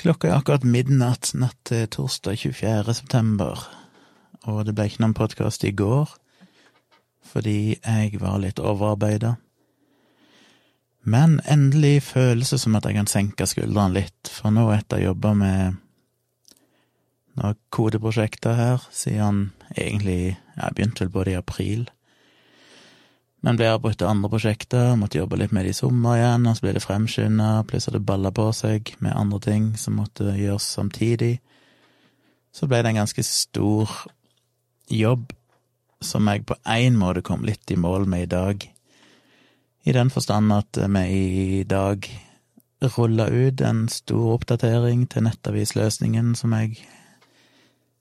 Klokka 0.00 0.30
er 0.30 0.38
akkurat 0.38 0.62
midnatt 0.64 1.34
natt 1.36 1.58
til 1.68 1.82
torsdag 1.92 2.38
24. 2.40 2.94
september, 2.96 3.66
og 4.48 4.62
det 4.64 4.72
ble 4.72 4.86
ikke 4.88 5.02
noen 5.02 5.16
podkast 5.18 5.66
i 5.68 5.74
går 5.76 6.14
fordi 7.30 7.76
jeg 7.76 8.16
var 8.22 8.38
litt 8.40 8.62
overarbeida. 8.64 9.34
Men 11.04 11.36
endelig 11.44 12.06
føles 12.08 12.48
det 12.54 12.62
som 12.62 12.78
at 12.80 12.88
jeg 12.88 12.96
kan 12.96 13.12
senke 13.12 13.44
skuldrene 13.46 13.98
litt, 13.98 14.32
for 14.32 14.48
nå 14.56 14.64
etter 14.72 14.96
å 14.96 15.00
ha 15.02 15.06
jobba 15.10 15.34
med 15.36 15.76
noen 17.36 17.60
kodeprosjekter 17.68 18.56
her 18.56 18.88
siden 18.88 19.50
egentlig 19.76 20.38
Jeg 20.56 20.76
begynte 20.78 21.04
vel 21.04 21.12
både 21.18 21.36
i 21.36 21.40
april 21.42 21.84
men 23.40 23.56
ble 23.56 23.70
avbrutt 23.72 23.98
til 24.00 24.10
andre 24.10 24.28
prosjekter, 24.32 24.96
måtte 25.00 25.20
jobbe 25.20 25.38
litt 25.40 25.52
med 25.56 25.64
det 25.64 25.72
i 25.72 25.78
sommer 25.78 26.18
igjen, 26.18 26.46
og 26.46 26.56
så 26.56 26.66
ble 26.66 26.74
det 26.76 26.84
fremskynda, 26.84 27.50
plutselig 27.68 27.96
det 27.96 28.08
balla 28.10 28.32
på 28.36 28.50
seg 28.56 28.94
med 29.00 29.16
andre 29.16 29.40
ting 29.46 29.70
som 29.80 29.96
måtte 29.96 30.34
gjøres 30.36 30.66
samtidig. 30.76 31.38
Så 32.52 32.68
ble 32.68 32.82
det 32.82 32.92
en 32.92 33.00
ganske 33.00 33.24
stor 33.24 33.94
jobb 34.90 35.30
som 36.04 36.28
jeg 36.28 36.44
på 36.48 36.56
én 36.68 36.96
måte 37.00 37.22
kom 37.24 37.44
litt 37.44 37.70
i 37.72 37.78
mål 37.80 38.06
med 38.08 38.26
i 38.26 38.32
dag, 38.34 38.66
i 39.88 39.92
den 39.96 40.10
forstand 40.12 40.52
at 40.52 40.76
vi 40.76 41.04
i 41.60 41.62
dag 41.64 42.04
rulla 42.80 43.26
ut 43.28 43.60
en 43.60 43.86
stor 43.88 44.34
oppdatering 44.34 45.06
til 45.08 45.24
nettavisløsningen 45.24 46.34
som 46.36 46.52
jeg, 46.56 46.76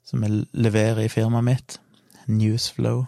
som 0.03 0.23
jeg 0.23 0.43
leverer 0.51 1.05
i 1.05 1.12
firmaet 1.12 1.48
mitt, 1.48 1.79
Newsflow. 2.27 3.07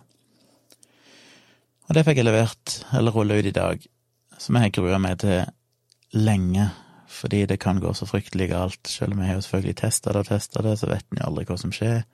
Og 1.91 1.95
det 1.97 2.05
fikk 2.07 2.21
jeg 2.21 2.23
levert, 2.23 2.73
eller 2.95 3.11
rulla 3.11 3.35
ut 3.35 3.47
i 3.49 3.51
dag, 3.51 3.81
som 4.39 4.55
jeg 4.55 4.63
har 4.63 4.69
grua 4.77 4.99
meg 5.03 5.17
til 5.19 5.41
lenge, 6.15 6.69
fordi 7.11 7.41
det 7.49 7.57
kan 7.59 7.81
gå 7.83 7.91
så 7.91 8.07
fryktelig 8.07 8.47
galt. 8.53 8.79
Selv 8.87 9.11
om 9.11 9.19
jeg 9.19 9.27
har 9.27 9.35
jo 9.35 9.43
selvfølgelig 9.43 9.75
testa 9.81 10.13
det 10.15 10.21
og 10.21 10.29
testa 10.29 10.63
det, 10.63 10.77
så 10.79 10.87
vet 10.87 11.03
en 11.11 11.19
jo 11.19 11.27
aldri 11.27 11.43
hva 11.49 11.59
som 11.59 11.75
skjer. 11.75 12.05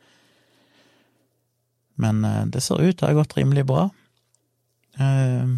Men 2.01 2.25
eh, 2.25 2.41
det 2.49 2.65
ser 2.65 2.81
ut 2.81 2.97
til 2.97 3.05
å 3.05 3.11
ha 3.11 3.19
gått 3.19 3.37
rimelig 3.37 3.67
bra. 3.69 3.85
Eh, 4.97 5.53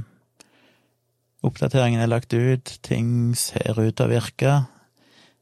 oppdateringen 1.47 2.03
er 2.03 2.11
lagt 2.11 2.35
ut, 2.35 2.75
ting 2.83 3.31
ser 3.39 3.79
ut 3.79 3.95
til 3.95 4.03
å 4.03 4.11
virke. 4.17 4.57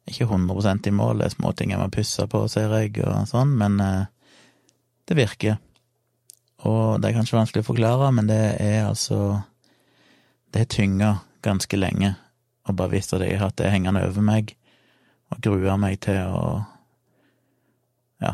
Ikke 0.05 0.29
100% 0.29 0.85
i 0.85 0.93
mål, 1.01 1.23
det 1.23 1.31
er 1.31 1.39
småting 1.39 1.73
jeg 1.73 1.81
må 1.81 1.89
pusse 1.97 2.29
på, 2.29 2.45
ser 2.45 2.77
jeg, 2.77 2.99
og 3.09 3.25
sånn, 3.33 3.57
men 3.57 3.81
eh, 3.81 4.03
det 5.09 5.17
virker. 5.17 5.63
Og 6.65 7.01
det 7.01 7.09
er 7.09 7.17
kanskje 7.19 7.37
vanskelig 7.37 7.63
å 7.63 7.69
forklare, 7.69 8.11
men 8.15 8.29
det 8.29 8.41
er 8.63 8.87
altså 8.87 9.41
Det 10.53 10.63
har 10.63 10.69
tynga 10.71 11.09
ganske 11.43 11.77
lenge, 11.77 12.15
å 12.67 12.73
bare 12.73 12.95
vite 12.95 13.17
at 13.17 13.25
jeg 13.25 13.35
har 13.37 13.49
hatt 13.49 13.57
det 13.59 13.71
hengende 13.71 14.05
over 14.07 14.23
meg, 14.23 14.55
og 15.29 15.41
grua 15.43 15.75
meg 15.77 15.99
til 16.05 16.17
å 16.23 16.63
ja, 18.23 18.31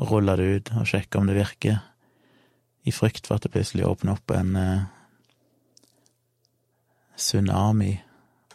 rulle 0.00 0.36
det 0.40 0.48
ut 0.56 0.72
og 0.80 0.88
sjekke 0.88 1.20
om 1.20 1.28
det 1.28 1.36
virker, 1.36 1.78
i 2.88 2.90
frykt 2.90 3.28
for 3.28 3.36
at 3.36 3.44
det 3.44 3.52
plutselig 3.52 3.84
åpner 3.86 4.16
opp 4.16 4.32
en 4.34 4.56
eh, 4.58 4.86
tsunami 7.20 7.92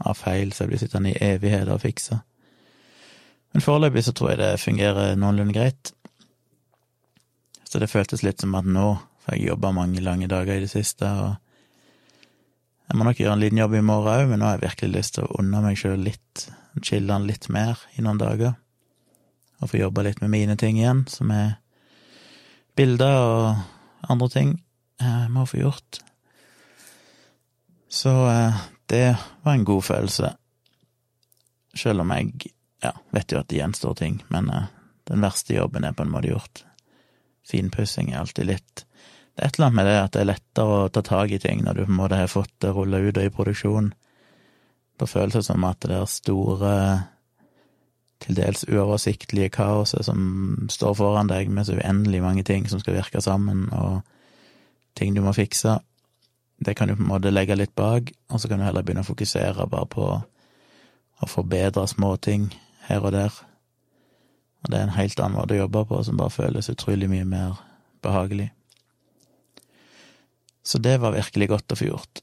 av 0.04 0.18
feil 0.20 0.52
som 0.52 0.66
jeg 0.66 0.74
blir 0.74 0.82
sittende 0.82 1.14
i 1.14 1.22
evigheter 1.30 1.74
og 1.74 1.86
fikse. 1.86 2.20
Men 3.54 3.64
foreløpig 3.64 4.04
så 4.06 4.14
tror 4.14 4.34
jeg 4.34 4.42
det 4.42 4.60
fungerer 4.62 5.16
noenlunde 5.18 5.56
greit. 5.56 5.94
Så 7.68 7.82
det 7.84 7.90
føltes 7.92 8.23
litt 8.23 8.40
som 8.40 8.56
at 8.56 8.68
nå, 8.68 8.86
for 9.23 9.36
jeg 9.36 9.50
jobba 9.50 9.73
mange 9.76 10.00
lange 10.04 10.30
dager 10.32 10.56
i 10.56 10.64
det 10.64 10.72
siste, 10.72 11.04
og 11.04 11.36
jeg 12.88 12.96
må 12.96 13.04
nok 13.04 13.20
gjøre 13.20 13.34
en 13.36 13.42
liten 13.44 13.60
jobb 13.60 13.73
i 13.76 13.84
morgen 13.84 14.14
òg, 14.14 14.30
men 14.30 14.40
nå 14.40 14.48
har 14.48 14.56
jeg 14.56 14.70
virkelig 14.70 14.94
lyst 14.94 15.18
til 15.18 15.26
å 15.28 15.42
unne 15.42 15.60
meg 15.66 15.80
sjøl 15.80 16.00
litt, 16.06 16.45
chille 16.80 17.18
litt 17.26 17.50
mer 17.52 17.82
i 18.00 18.06
noen 18.06 18.22
dager, 18.22 18.54
og 19.60 19.72
få 19.73 19.82
jobba 19.82 20.06
litt 20.08 20.22
med 20.23 20.32
mine 20.32 20.56
ting 20.60 20.80
igjen, 20.80 21.04
som 21.12 21.34
er 21.36 21.58
bilder 22.80 23.17
og 23.20 24.08
andre 24.14 24.30
ting 24.32 24.54
jeg 25.02 25.34
må 25.34 25.44
få 25.49 25.60
gjort. 25.60 25.99
Så 27.92 28.14
eh, 28.32 28.61
det 28.88 29.10
var 29.44 29.58
en 29.58 29.67
god 29.67 29.84
følelse, 29.89 30.32
sjøl 31.76 32.05
om 32.05 32.16
jeg 32.16 32.54
ja, 32.86 32.94
vet 33.11 33.36
jo 33.36 33.42
at 33.42 33.52
det 33.52 33.60
gjenstår 33.60 33.99
ting, 33.99 34.22
men 34.32 34.48
eh, 34.54 34.72
den 35.11 35.28
verste 35.28 35.60
jobben 35.60 35.84
er 35.84 35.98
på 35.98 36.08
en 36.08 36.16
måte 36.16 36.32
gjort. 36.32 36.64
Finpussing 37.48 38.12
er 38.12 38.22
alltid 38.22 38.50
litt 38.50 38.84
Det 38.84 39.44
er 39.44 39.48
et 39.48 39.58
eller 39.58 39.68
annet 39.68 39.78
med 39.80 39.88
det 39.88 39.98
at 40.02 40.14
det 40.16 40.22
er 40.24 40.32
lettere 40.32 40.80
å 40.82 40.90
ta 40.90 41.04
tak 41.06 41.32
i 41.32 41.40
ting 41.42 41.64
når 41.64 41.78
du 41.78 41.84
på 41.86 41.92
en 41.94 42.00
måte 42.02 42.20
har 42.20 42.32
fått 42.32 42.54
det 42.64 42.74
rulla 42.74 43.00
ut 43.04 43.18
og 43.18 43.24
i 43.24 43.34
produksjon. 43.34 43.92
Da 44.98 45.06
føles 45.06 45.38
det 45.38 45.44
som 45.46 45.66
at 45.68 45.86
det 45.86 45.94
er 45.94 46.10
store, 46.10 46.74
til 48.26 48.40
dels 48.40 48.66
uoversiktlige 48.66 49.52
kaoset 49.54 50.08
som 50.08 50.66
står 50.74 50.96
foran 50.98 51.30
deg 51.30 51.52
med 51.54 51.68
så 51.68 51.78
uendelig 51.78 52.24
mange 52.24 52.44
ting 52.50 52.66
som 52.66 52.82
skal 52.82 52.98
virke 52.98 53.22
sammen, 53.22 53.68
og 53.78 54.02
ting 54.98 55.14
du 55.14 55.22
må 55.22 55.36
fikse, 55.38 55.78
det 56.58 56.74
kan 56.74 56.90
du 56.90 56.96
på 56.96 57.06
en 57.06 57.12
måte 57.12 57.34
legge 57.34 57.56
litt 57.58 57.76
bak, 57.78 58.10
og 58.34 58.42
så 58.42 58.50
kan 58.50 58.58
du 58.58 58.66
heller 58.66 58.82
begynne 58.82 59.06
å 59.06 59.12
fokusere 59.12 59.70
bare 59.70 59.90
på 59.94 60.08
å 61.18 61.30
forbedre 61.30 61.86
småting 61.90 62.50
her 62.88 63.06
og 63.06 63.14
der. 63.14 63.38
Og 64.64 64.72
det 64.72 64.80
er 64.80 64.88
en 64.88 64.98
helt 64.98 65.20
annen 65.20 65.38
måte 65.38 65.56
å 65.56 65.64
jobbe 65.64 65.84
på, 65.90 66.04
som 66.04 66.20
bare 66.20 66.34
føles 66.34 66.72
utrolig 66.73 67.10
mye 67.12 67.28
mer 67.28 67.60
behagelig. 68.06 68.50
Så 70.68 70.82
det 70.84 70.98
var 71.00 71.16
virkelig 71.16 71.48
godt 71.54 71.72
å 71.72 71.80
få 71.80 71.88
gjort. 71.88 72.22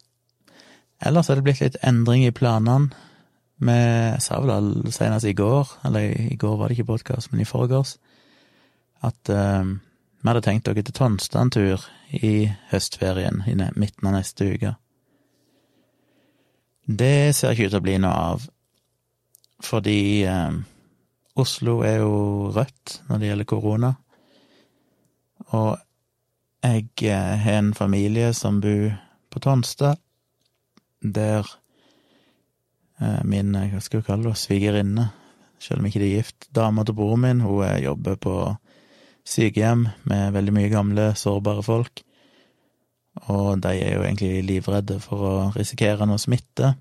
Ellers 1.04 1.30
er 1.30 1.38
det 1.38 1.46
blitt 1.46 1.62
litt 1.62 1.80
endring 1.84 2.26
i 2.26 2.34
planene. 2.34 2.92
Vi 3.64 3.78
sa 4.20 4.40
vel 4.42 4.90
senest 4.92 5.28
i 5.30 5.36
går, 5.36 5.70
eller 5.88 6.10
i 6.34 6.36
går 6.36 6.56
var 6.58 6.68
det 6.68 6.78
ikke 6.78 6.90
podkast, 6.92 7.30
men 7.32 7.40
i 7.40 7.48
forgårs, 7.48 7.96
at 9.04 9.30
uh, 9.30 9.64
vi 9.64 10.28
hadde 10.28 10.42
tenkt 10.44 10.66
dere 10.66 10.82
til 10.82 10.96
Tonstad 10.96 11.40
en 11.46 11.52
tur 11.54 11.86
i 12.16 12.50
høstferien, 12.70 13.44
i 13.46 13.54
midten 13.56 14.10
av 14.10 14.16
neste 14.18 14.50
uke. 14.52 14.74
Det 16.84 17.32
ser 17.36 17.54
ikke 17.54 17.70
ut 17.70 17.74
til 17.76 17.80
å 17.80 17.84
bli 17.86 17.96
noe 18.02 18.28
av, 18.34 18.46
fordi 19.64 19.98
uh, 20.28 20.58
Oslo 21.34 21.80
er 21.82 21.98
jo 22.04 22.50
rødt 22.54 23.00
når 23.08 23.18
det 23.18 23.28
gjelder 23.28 23.50
korona. 23.50 23.90
Og 25.50 25.78
jeg 26.64 26.86
eh, 27.02 27.34
har 27.42 27.58
en 27.58 27.74
familie 27.74 28.32
som 28.32 28.60
bor 28.62 28.94
på 29.30 29.42
Tonstad, 29.42 29.98
der 31.02 31.48
eh, 33.00 33.20
min, 33.24 33.54
eh, 33.58 33.72
hva 33.72 33.82
skal 33.82 34.00
vi 34.00 34.06
kalle 34.06 34.30
det, 34.30 34.38
svigerinne, 34.38 35.08
selv 35.58 35.82
om 35.82 35.88
ikke 35.90 36.00
de 36.00 36.12
er 36.12 36.22
gift, 36.22 36.48
dama 36.54 36.84
til 36.84 36.96
broren 36.96 37.24
min, 37.24 37.42
hun 37.44 37.66
jobber 37.82 38.16
på 38.16 38.36
sykehjem 39.26 39.88
med 40.04 40.32
veldig 40.36 40.54
mye 40.54 40.70
gamle, 40.70 41.10
sårbare 41.18 41.64
folk. 41.66 42.04
Og 43.30 43.60
de 43.62 43.74
er 43.74 43.94
jo 43.96 44.06
egentlig 44.06 44.44
livredde 44.44 44.98
for 45.02 45.28
å 45.28 45.34
risikere 45.54 46.06
noe 46.06 46.20
smitte. 46.20 46.74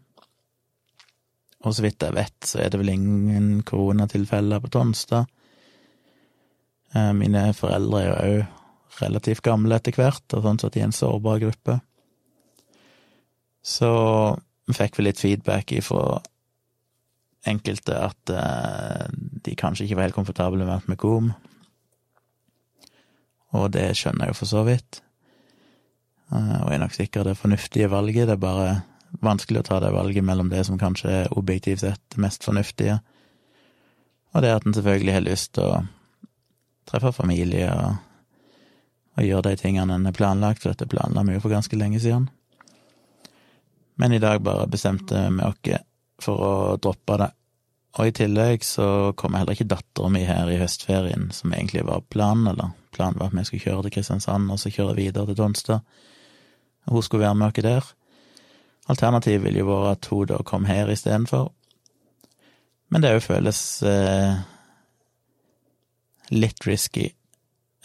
Og 1.63 1.75
så 1.75 1.85
vidt 1.85 2.03
jeg 2.03 2.15
vet, 2.15 2.35
så 2.43 2.59
er 2.59 2.71
det 2.71 2.79
vel 2.81 2.91
ingen 2.91 3.61
koronatilfeller 3.67 4.59
på 4.63 4.71
Tonstad. 4.73 5.29
Eh, 6.93 7.13
mine 7.17 7.47
foreldre 7.57 8.01
er 8.01 8.09
jo 8.09 8.43
òg 8.43 8.59
relativt 9.01 9.41
gamle 9.45 9.79
etter 9.79 9.95
hvert, 9.97 10.25
og 10.35 10.43
sånn 10.43 10.59
sett 10.61 10.77
i 10.77 10.83
en 10.85 10.93
sårbar 10.93 11.39
gruppe. 11.41 11.79
Så 13.63 13.89
fikk 14.75 14.99
vi 14.99 15.07
litt 15.07 15.21
feedback 15.21 15.71
ifra 15.73 16.19
enkelte 17.49 17.95
at 17.97 18.31
uh, 18.31 19.07
de 19.43 19.55
kanskje 19.59 19.87
ikke 19.87 19.97
var 19.97 20.07
helt 20.07 20.15
komfortable 20.15 20.63
med 20.63 20.75
at 20.77 20.85
vi 20.87 20.99
kom. 20.99 21.31
Og 23.57 23.71
det 23.73 23.89
skjønner 23.97 24.27
jeg 24.27 24.35
jo 24.35 24.39
for 24.39 24.51
så 24.51 24.63
vidt. 24.67 25.01
Og 26.33 26.69
jeg 26.69 26.77
er 26.77 26.81
nok 26.81 26.95
sikkert 26.95 27.27
det 27.29 27.37
fornuftige 27.37 27.89
valget, 27.91 28.29
det 28.29 28.37
er 28.37 28.41
bare 28.41 28.69
vanskelig 29.25 29.63
å 29.63 29.67
ta 29.67 29.79
det 29.83 29.93
valget 29.95 30.25
mellom 30.25 30.49
det 30.51 30.63
som 30.67 30.79
kanskje 30.79 31.11
er 31.23 31.33
objektivt 31.37 31.83
sett 31.83 32.01
det 32.13 32.21
mest 32.23 32.45
fornuftige, 32.45 32.99
og 34.33 34.41
det 34.41 34.53
at 34.53 34.65
en 34.65 34.73
selvfølgelig 34.73 35.13
har 35.13 35.27
lyst 35.27 35.53
til 35.57 35.69
å 35.69 35.83
treffe 36.89 37.13
familie 37.15 37.69
og, 37.69 37.99
og 39.17 39.27
gjøre 39.27 39.51
de 39.51 39.59
tingene 39.61 39.95
en 39.95 40.09
har 40.09 40.17
planlagt, 40.17 40.63
for 40.63 40.73
dette 40.73 40.89
planla 40.89 41.23
vi 41.27 41.37
jo 41.37 41.43
for 41.43 41.53
ganske 41.53 41.77
lenge 41.77 42.01
siden. 42.01 42.29
Men 44.01 44.13
i 44.13 44.21
dag 44.21 44.41
bare 44.41 44.67
bestemte 44.67 45.27
vi 45.29 45.45
oss 45.45 45.85
for 46.23 46.41
å 46.41 46.53
droppe 46.81 47.17
det. 47.21 47.29
Og 47.93 48.09
i 48.09 48.13
tillegg 48.15 48.63
så 48.65 49.13
kommer 49.17 49.43
heller 49.43 49.53
ikke 49.53 49.69
dattera 49.69 50.09
mi 50.09 50.23
her 50.25 50.49
i 50.49 50.57
høstferien, 50.57 51.27
som 51.35 51.53
egentlig 51.53 51.83
var 51.85 52.01
planen, 52.09 52.47
eller 52.49 52.71
planen 52.95 53.19
var 53.21 53.29
at 53.29 53.37
vi 53.37 53.43
skulle 53.45 53.65
kjøre 53.67 53.85
til 53.85 53.93
Kristiansand 53.99 54.49
og 54.49 54.61
så 54.61 54.71
kjøre 54.73 54.97
videre 54.97 55.29
til 55.29 55.37
Tonstad. 55.37 55.85
Hun 56.89 57.05
skulle 57.05 57.27
være 57.27 57.37
med 57.37 57.51
oss 57.51 57.65
der. 57.65 57.91
Alternativet 58.91 59.45
ville 59.45 59.61
jo 59.63 59.69
vært 59.69 59.97
at 59.97 60.09
hun 60.11 60.29
da 60.31 60.39
kom 60.43 60.65
her 60.67 60.91
istedenfor. 60.91 61.51
Men 62.91 63.03
det 63.03 63.13
òg 63.15 63.23
føles 63.25 63.59
eh, 63.87 64.41
litt 66.35 66.67
risky. 66.67 67.07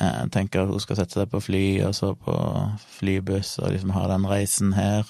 Eh, 0.01 0.17
jeg 0.25 0.33
tenker 0.35 0.65
at 0.65 0.73
hun 0.73 0.83
skal 0.83 0.99
sette 0.99 1.21
seg 1.21 1.31
på 1.31 1.41
fly, 1.43 1.65
og 1.87 1.95
så 1.97 2.13
på 2.19 2.35
flybuss, 2.99 3.57
og 3.63 3.73
liksom 3.73 3.95
ha 3.95 4.09
den 4.11 4.27
reisen 4.29 4.75
her. 4.77 5.07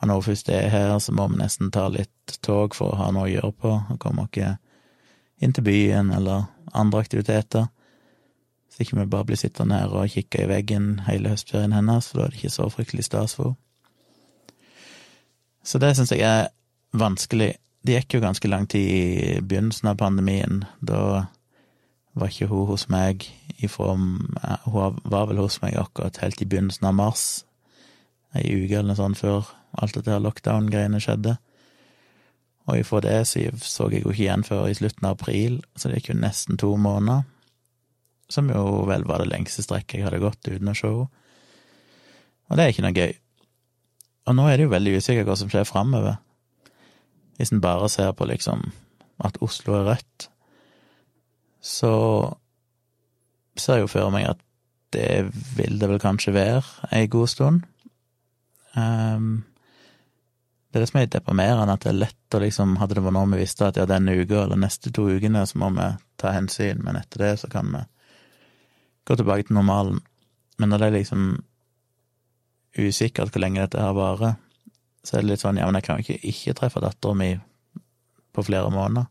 Og 0.00 0.08
når 0.08 0.20
hun 0.20 0.28
først 0.30 0.48
er 0.48 0.70
her, 0.72 0.94
så 0.98 1.12
må 1.12 1.26
vi 1.28 1.40
nesten 1.42 1.72
ta 1.74 1.88
litt 1.92 2.38
tog 2.46 2.74
for 2.78 2.94
å 2.94 3.00
ha 3.02 3.10
noe 3.12 3.26
å 3.26 3.32
gjøre 3.34 3.52
på. 3.52 3.74
Og 3.92 4.00
kommer 4.00 4.30
ikke 4.30 4.54
inn 5.42 5.52
til 5.56 5.66
byen 5.66 6.14
eller 6.16 6.46
andre 6.72 7.02
aktiviteter. 7.02 7.66
Så 8.70 8.84
ikke 8.84 9.00
vi 9.00 9.10
bare 9.10 9.26
blir 9.28 9.40
sittende 9.40 9.82
her 9.82 9.92
og 9.92 10.14
kikke 10.14 10.44
i 10.44 10.48
veggen 10.48 10.92
hele 11.08 11.34
høstferien 11.34 11.74
hennes, 11.74 12.08
for 12.08 12.20
da 12.20 12.28
er 12.28 12.32
det 12.32 12.40
ikke 12.40 12.54
så 12.54 12.70
fryktelig 12.72 13.10
stas 13.10 13.36
for 13.36 13.52
henne. 13.52 13.64
Så 15.62 15.78
det 15.78 15.94
syns 15.96 16.12
jeg 16.14 16.24
er 16.24 16.48
vanskelig. 16.96 17.54
Det 17.84 17.98
gikk 17.98 18.16
jo 18.16 18.24
ganske 18.24 18.48
lang 18.48 18.66
tid 18.70 18.88
i 18.88 19.40
begynnelsen 19.40 19.92
av 19.92 20.00
pandemien. 20.00 20.64
Da 20.80 21.26
var 22.12 22.32
ikke 22.32 22.50
hun 22.50 22.66
hos 22.68 22.88
meg 22.92 23.28
ifra 23.60 23.94
Hun 23.94 24.98
var 25.04 25.28
vel 25.28 25.40
hos 25.40 25.60
meg 25.62 25.76
akkurat 25.76 26.20
helt 26.22 26.40
i 26.42 26.48
begynnelsen 26.48 26.88
av 26.88 26.96
mars, 26.96 27.44
ei 28.34 28.46
uke 28.46 28.78
eller 28.78 28.92
noe 28.92 28.98
sånt 28.98 29.18
før 29.18 29.48
alt 29.80 29.94
dette 29.94 30.18
lockdown-greiene 30.22 31.00
skjedde. 31.02 31.36
Og 32.68 32.78
ifra 32.80 33.00
det 33.02 33.18
så 33.26 33.40
jeg 33.90 34.04
jo 34.04 34.12
ikke 34.12 34.22
igjen 34.22 34.46
før 34.46 34.68
i 34.68 34.76
slutten 34.78 35.06
av 35.08 35.18
april, 35.18 35.60
så 35.76 35.88
det 35.88 36.00
gikk 36.00 36.12
jo 36.12 36.20
nesten 36.22 36.60
to 36.60 36.74
måneder. 36.78 37.24
Som 38.30 38.50
jo 38.52 38.84
vel 38.86 39.04
var 39.08 39.22
det 39.22 39.30
lengste 39.32 39.64
strekket 39.66 39.98
jeg 39.98 40.06
hadde 40.06 40.22
gått 40.22 40.46
uten 40.46 40.70
å 40.70 40.76
se 40.78 40.86
henne. 40.86 41.08
Og 42.50 42.58
det 42.58 42.64
er 42.64 42.72
ikke 42.72 42.82
noe 42.82 42.96
gøy. 42.96 43.12
Og 44.30 44.36
nå 44.38 44.46
er 44.46 44.60
det 44.60 44.68
jo 44.68 44.74
veldig 44.74 44.92
usikkert 45.00 45.26
hva 45.26 45.34
som 45.38 45.50
skjer 45.50 45.66
framover. 45.66 46.20
Hvis 47.34 47.50
en 47.50 47.62
bare 47.64 47.88
ser 47.90 48.12
på 48.14 48.28
liksom 48.30 48.68
at 49.26 49.40
Oslo 49.42 49.74
er 49.80 49.88
rødt, 49.88 50.28
så 51.60 51.92
ser 53.58 53.80
jeg 53.80 53.88
jo 53.88 53.90
for 53.90 54.14
meg 54.14 54.28
at 54.30 54.40
det 54.94 55.30
vil 55.56 55.78
det 55.80 55.88
vel 55.90 56.02
kanskje 56.02 56.34
være 56.34 56.62
ei 56.94 57.08
god 57.10 57.30
stund. 57.30 57.66
Um, 58.78 59.42
det 60.70 60.78
er 60.78 60.84
det 60.84 60.88
som 60.92 61.00
er 61.00 61.06
litt 61.08 61.16
deprimerende, 61.16 61.74
at 61.74 61.82
det 61.82 61.90
er 61.90 62.02
lett 62.04 62.36
å 62.36 62.40
liksom 62.44 62.76
Hadde 62.78 62.94
det 62.94 63.02
vært 63.02 63.16
noe 63.16 63.30
vi 63.32 63.40
visste 63.42 63.66
at 63.66 63.78
ja, 63.80 63.88
denne 63.90 64.14
uka 64.14 64.44
eller 64.44 64.60
neste 64.60 64.92
to 64.94 65.08
ukene 65.10 65.42
så 65.50 65.58
må 65.58 65.72
vi 65.74 65.88
ta 66.22 66.30
hensyn, 66.36 66.84
men 66.86 66.98
etter 67.00 67.24
det 67.24 67.32
så 67.42 67.50
kan 67.50 67.72
vi 67.74 67.82
gå 69.10 69.16
tilbake 69.18 69.48
til 69.48 69.58
normalen. 69.58 69.98
Men 70.62 70.70
når 70.70 70.78
det 70.78 70.88
er 70.88 70.98
liksom 71.00 71.24
usikkert 72.78 73.32
hvor 73.32 73.42
lenge 73.42 73.62
dette 73.64 73.82
her 73.82 73.96
varer, 73.96 74.36
så 75.04 75.16
er 75.16 75.24
det 75.24 75.32
litt 75.32 75.42
sånn 75.42 75.58
ja, 75.58 75.66
men 75.66 75.78
jeg 75.78 75.86
kan 75.86 76.00
jo 76.00 76.04
ikke 76.04 76.28
ikke 76.30 76.56
treffe 76.58 76.82
dattera 76.84 77.16
mi 77.16 77.30
på 78.36 78.44
flere 78.46 78.70
måneder. 78.72 79.08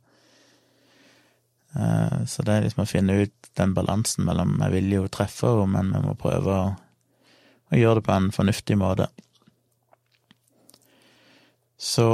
Eh, 1.75 2.19
så 2.25 2.45
det 2.45 2.53
er 2.53 2.67
liksom 2.67 2.83
å 2.85 2.89
finne 2.89 3.17
ut 3.23 3.49
den 3.59 3.73
balansen 3.77 4.25
mellom 4.25 4.55
Jeg 4.63 4.73
vil 4.73 4.93
jo 4.95 5.07
treffe 5.11 5.51
henne, 5.53 5.73
men 5.75 5.91
vi 5.93 6.05
må 6.07 6.15
prøve 6.17 6.53
å, 6.55 6.69
å 7.69 7.79
gjøre 7.79 7.99
det 7.99 8.05
på 8.07 8.15
en 8.15 8.29
fornuftig 8.33 8.77
måte. 8.79 9.09
Så 11.79 12.05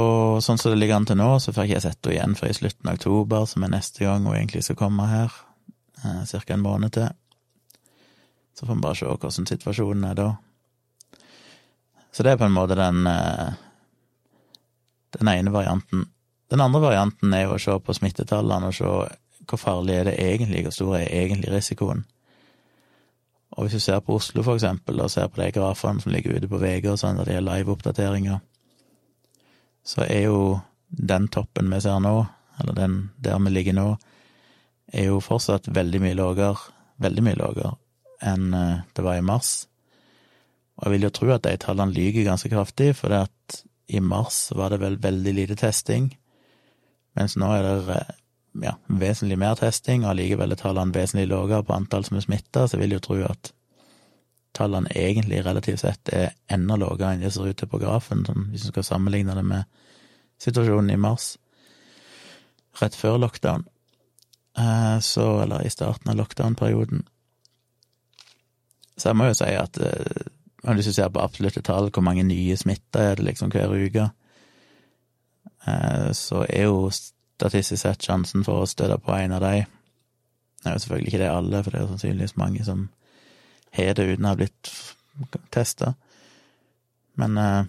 sånn 0.44 0.60
som 0.62 0.70
det 0.70 0.78
ligger 0.78 1.00
an 1.00 1.08
til 1.08 1.18
nå, 1.18 1.28
så 1.42 1.50
får 1.50 1.66
ikke 1.66 1.74
jeg 1.74 1.86
sett 1.88 2.06
henne 2.06 2.16
igjen 2.16 2.36
før 2.38 2.52
i 2.52 2.58
slutten 2.60 2.90
av 2.90 2.98
oktober, 3.00 3.46
som 3.50 3.64
er 3.66 3.72
neste 3.72 4.04
gang 4.04 4.26
hun 4.28 4.36
egentlig 4.36 4.62
skal 4.66 4.78
komme 4.78 5.08
her. 5.10 5.32
Eh, 6.04 6.22
Ca. 6.30 6.42
en 6.54 6.62
måned 6.62 6.92
til. 6.94 7.08
Så 8.56 8.66
får 8.66 8.74
vi 8.74 8.84
bare 8.84 8.96
se 8.96 9.08
hvordan 9.10 9.48
situasjonen 9.50 10.04
er 10.10 10.20
da. 10.20 10.28
Så 12.16 12.24
det 12.24 12.32
er 12.32 12.40
på 12.40 12.48
en 12.48 12.56
måte 12.56 12.78
den 12.78 13.04
eh, 13.10 13.52
den 15.18 15.28
ene 15.28 15.50
varianten. 15.50 16.06
Den 16.50 16.60
andre 16.60 16.80
varianten 16.80 17.34
er 17.34 17.46
jo 17.46 17.56
å 17.56 17.62
se 17.62 17.76
på 17.82 17.94
smittetallene 17.96 18.70
og 18.70 18.76
se 18.76 18.90
hvor 19.46 19.60
farlig 19.60 19.94
er 19.94 20.08
det 20.08 20.16
egentlig, 20.22 20.64
hvor 20.66 20.74
stor 20.74 20.94
er 20.98 21.12
egentlig 21.12 21.52
risikoen. 21.52 22.04
Og 23.56 23.66
hvis 23.66 23.78
du 23.78 23.84
ser 23.84 24.00
på 24.04 24.16
Oslo, 24.18 24.42
for 24.42 24.58
eksempel, 24.58 25.00
og 25.00 25.10
ser 25.10 25.28
på 25.30 25.40
de 25.40 25.52
grafene 25.54 26.02
som 26.02 26.12
ligger 26.12 26.36
ute 26.36 26.50
på 26.50 26.58
VG 26.60 26.88
og 26.90 26.98
sånn, 27.00 27.20
der 27.20 27.30
de 27.30 27.36
har 27.38 27.46
live-oppdateringer, 27.46 28.40
så 29.86 30.02
er 30.08 30.26
jo 30.26 30.40
den 30.88 31.28
toppen 31.32 31.70
vi 31.70 31.80
ser 31.84 32.02
nå, 32.02 32.16
eller 32.60 32.76
den 32.76 32.98
der 33.22 33.38
vi 33.46 33.54
ligger 33.54 33.78
nå, 33.78 33.86
er 34.92 35.08
jo 35.12 35.22
fortsatt 35.22 35.70
veldig 35.74 36.02
mye 36.02 36.18
lavere, 36.18 36.58
veldig 37.02 37.24
mye 37.26 37.38
lavere 37.38 37.72
enn 38.26 38.52
eh, 38.56 38.84
det 38.96 39.02
var 39.04 39.18
i 39.18 39.24
mars. 39.24 39.66
Og 40.76 40.86
jeg 40.86 40.92
vil 40.96 41.06
jo 41.06 41.14
tro 41.14 41.32
at 41.32 41.44
de 41.46 41.56
tallene 41.60 41.94
lyver 41.96 42.26
ganske 42.26 42.50
kraftig, 42.52 42.92
for 42.98 43.12
det 43.12 43.26
at 43.30 43.62
i 43.86 44.00
mars 44.02 44.50
var 44.56 44.74
det 44.74 44.82
vel 44.82 44.98
veldig 45.00 45.32
lite 45.34 45.56
testing, 45.56 46.10
mens 47.16 47.36
nå 47.40 47.48
er 47.54 47.64
det 47.64 47.94
eh, 47.94 48.16
ja, 48.66 48.74
vesentlig 48.88 49.38
mer 49.40 49.56
testing, 49.60 50.04
og 50.04 50.12
allikevel 50.12 50.52
er 50.52 50.60
tallene 50.60 50.94
vesentlig 50.94 51.30
lavere 51.30 51.62
på 51.64 51.76
antall 51.76 52.04
som 52.04 52.18
er 52.18 52.26
smitta, 52.26 52.66
så 52.66 52.76
jeg 52.76 52.84
vil 52.84 52.96
jo 52.96 53.04
tro 53.06 53.20
at 53.28 53.52
tallene 54.56 54.92
egentlig 54.96 55.42
relativt 55.44 55.84
sett 55.84 56.12
er 56.12 56.34
enda 56.52 56.78
lavere 56.80 57.14
enn 57.14 57.24
det 57.24 57.32
ser 57.34 57.48
ut 57.48 57.60
til 57.60 57.70
på 57.72 57.80
grafen, 57.80 58.24
sånn, 58.28 58.50
hvis 58.52 58.66
du 58.66 58.72
skal 58.72 58.88
sammenligne 58.90 59.36
det 59.36 59.46
med 59.46 59.64
situasjonen 60.42 60.92
i 60.92 61.00
mars, 61.00 61.34
rett 62.80 62.96
før 62.98 63.20
lockdown, 63.22 63.64
eh, 64.60 64.96
så, 65.00 65.28
eller 65.46 65.64
i 65.64 65.72
starten 65.72 66.12
av 66.12 66.20
lockdown-perioden. 66.20 67.06
Så 68.96 69.10
jeg 69.10 69.16
må 69.16 69.28
jo 69.30 69.36
si 69.36 69.52
at 69.56 69.78
eh, 70.66 70.74
hvis 70.74 70.90
du 70.90 70.92
ser 70.92 71.08
på 71.08 71.22
absolutte 71.22 71.62
tall, 71.62 71.90
hvor 71.90 72.02
mange 72.02 72.26
nye 72.26 72.56
smitta 72.56 73.10
er 73.10 73.14
det 73.18 73.24
liksom 73.24 73.52
hver 73.54 73.72
uke, 73.74 74.08
eh, 75.66 76.10
så 76.12 76.44
er 76.48 76.66
jo 76.68 76.90
statistisk 76.90 77.82
sett 77.82 78.02
sjansen 78.02 78.44
for 78.44 78.62
å 78.62 78.68
støte 78.70 78.98
på 79.02 79.14
en 79.16 79.36
av 79.36 79.44
de 79.44 79.66
Det 80.64 80.72
er 80.72 80.74
jo 80.74 80.80
selvfølgelig 80.82 81.08
ikke 81.08 81.18
det 81.20 81.30
alle, 81.30 81.62
for 81.62 81.70
det 81.70 81.80
er 81.80 81.86
sannsynligvis 81.86 82.36
mange 82.36 82.64
som 82.64 82.88
har 83.76 83.92
det 83.94 84.06
uten 84.08 84.24
å 84.24 84.30
ha 84.32 84.38
blitt 84.40 84.70
testa. 85.54 85.92
Men 87.20 87.38
eh, 87.38 87.68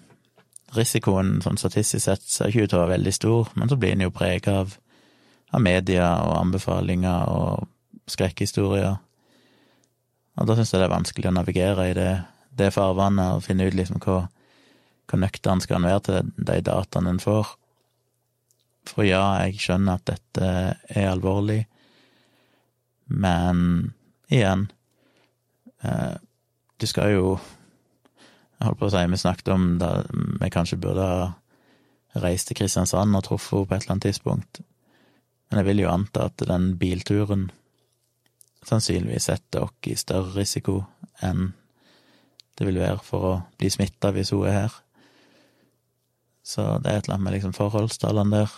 risikoen 0.74 1.38
sånn 1.44 1.60
statistisk 1.60 2.04
sett 2.04 2.24
ser 2.26 2.50
ikke 2.50 2.64
ut 2.64 2.72
til 2.72 2.78
å 2.78 2.82
være 2.82 2.96
veldig 2.96 3.14
stor, 3.14 3.52
men 3.54 3.70
så 3.70 3.78
blir 3.80 3.94
en 3.94 4.06
jo 4.08 4.14
prega 4.14 4.56
av, 4.64 4.74
av 5.54 5.62
media 5.62 6.08
og 6.24 6.34
anbefalinger 6.40 7.30
og 7.30 7.68
skrekkhistorier. 8.10 8.98
Og 10.38 10.48
da 10.48 10.56
syns 10.56 10.72
jeg 10.72 10.82
det 10.82 10.88
er 10.88 10.96
vanskelig 10.96 11.30
å 11.30 11.36
navigere 11.38 11.88
i 11.90 11.94
det, 11.96 12.10
det 12.58 12.72
farvannet 12.74 13.38
og 13.38 13.44
finne 13.46 13.68
ut 13.68 13.76
liksom 13.76 14.00
hva, 14.04 14.20
hva 15.08 15.20
nøktern 15.22 15.62
skal 15.64 15.80
en 15.80 15.88
være 15.88 16.04
til 16.08 16.32
de 16.36 16.60
dataene 16.66 17.14
en 17.14 17.22
får. 17.22 17.54
For 18.88 19.04
ja, 19.04 19.22
jeg 19.44 19.60
skjønner 19.62 19.98
at 19.98 20.08
dette 20.08 20.48
er 20.88 21.10
alvorlig, 21.10 21.60
men 23.08 23.92
igjen, 24.32 24.66
eh, 25.82 26.16
du 26.78 26.86
skal 26.88 27.14
jo 27.14 27.38
jeg 28.58 28.66
holdt 28.66 28.78
på 28.80 28.88
å 28.88 28.90
si, 28.90 29.04
vi 29.06 29.18
snakket 29.22 29.52
om 29.54 29.66
da 29.78 29.90
vi 30.10 30.50
kanskje 30.50 30.80
burde 30.82 31.04
ha 31.06 31.26
reist 32.18 32.48
til 32.50 32.58
Kristiansand 32.58 33.14
og 33.14 33.22
truffet 33.28 33.54
henne 33.54 33.68
på 33.68 33.76
et 33.76 33.84
eller 33.84 33.94
annet 33.94 34.06
tidspunkt. 34.08 34.60
Men 35.48 35.60
jeg 35.60 35.68
vil 35.68 35.82
jo 35.84 35.92
anta 35.92 36.26
at 36.26 36.42
den 36.48 36.72
bilturen 36.80 37.48
sannsynligvis 38.66 39.28
setter 39.30 39.68
oss 39.68 39.86
i 39.86 39.94
større 39.96 40.34
risiko 40.34 40.80
enn 41.24 41.52
det 42.58 42.66
vil 42.66 42.80
være 42.82 42.98
for 43.06 43.26
å 43.28 43.34
bli 43.58 43.70
smitta 43.70 44.10
hvis 44.14 44.32
hun 44.34 44.46
er 44.50 44.56
her. 44.56 44.78
Så 46.48 46.64
det 46.82 46.90
er 46.90 46.98
et 46.98 47.06
eller 47.06 47.18
annet 47.18 47.26
med 47.26 47.36
liksom 47.36 47.54
forholdstallene 47.56 48.40
der. 48.40 48.56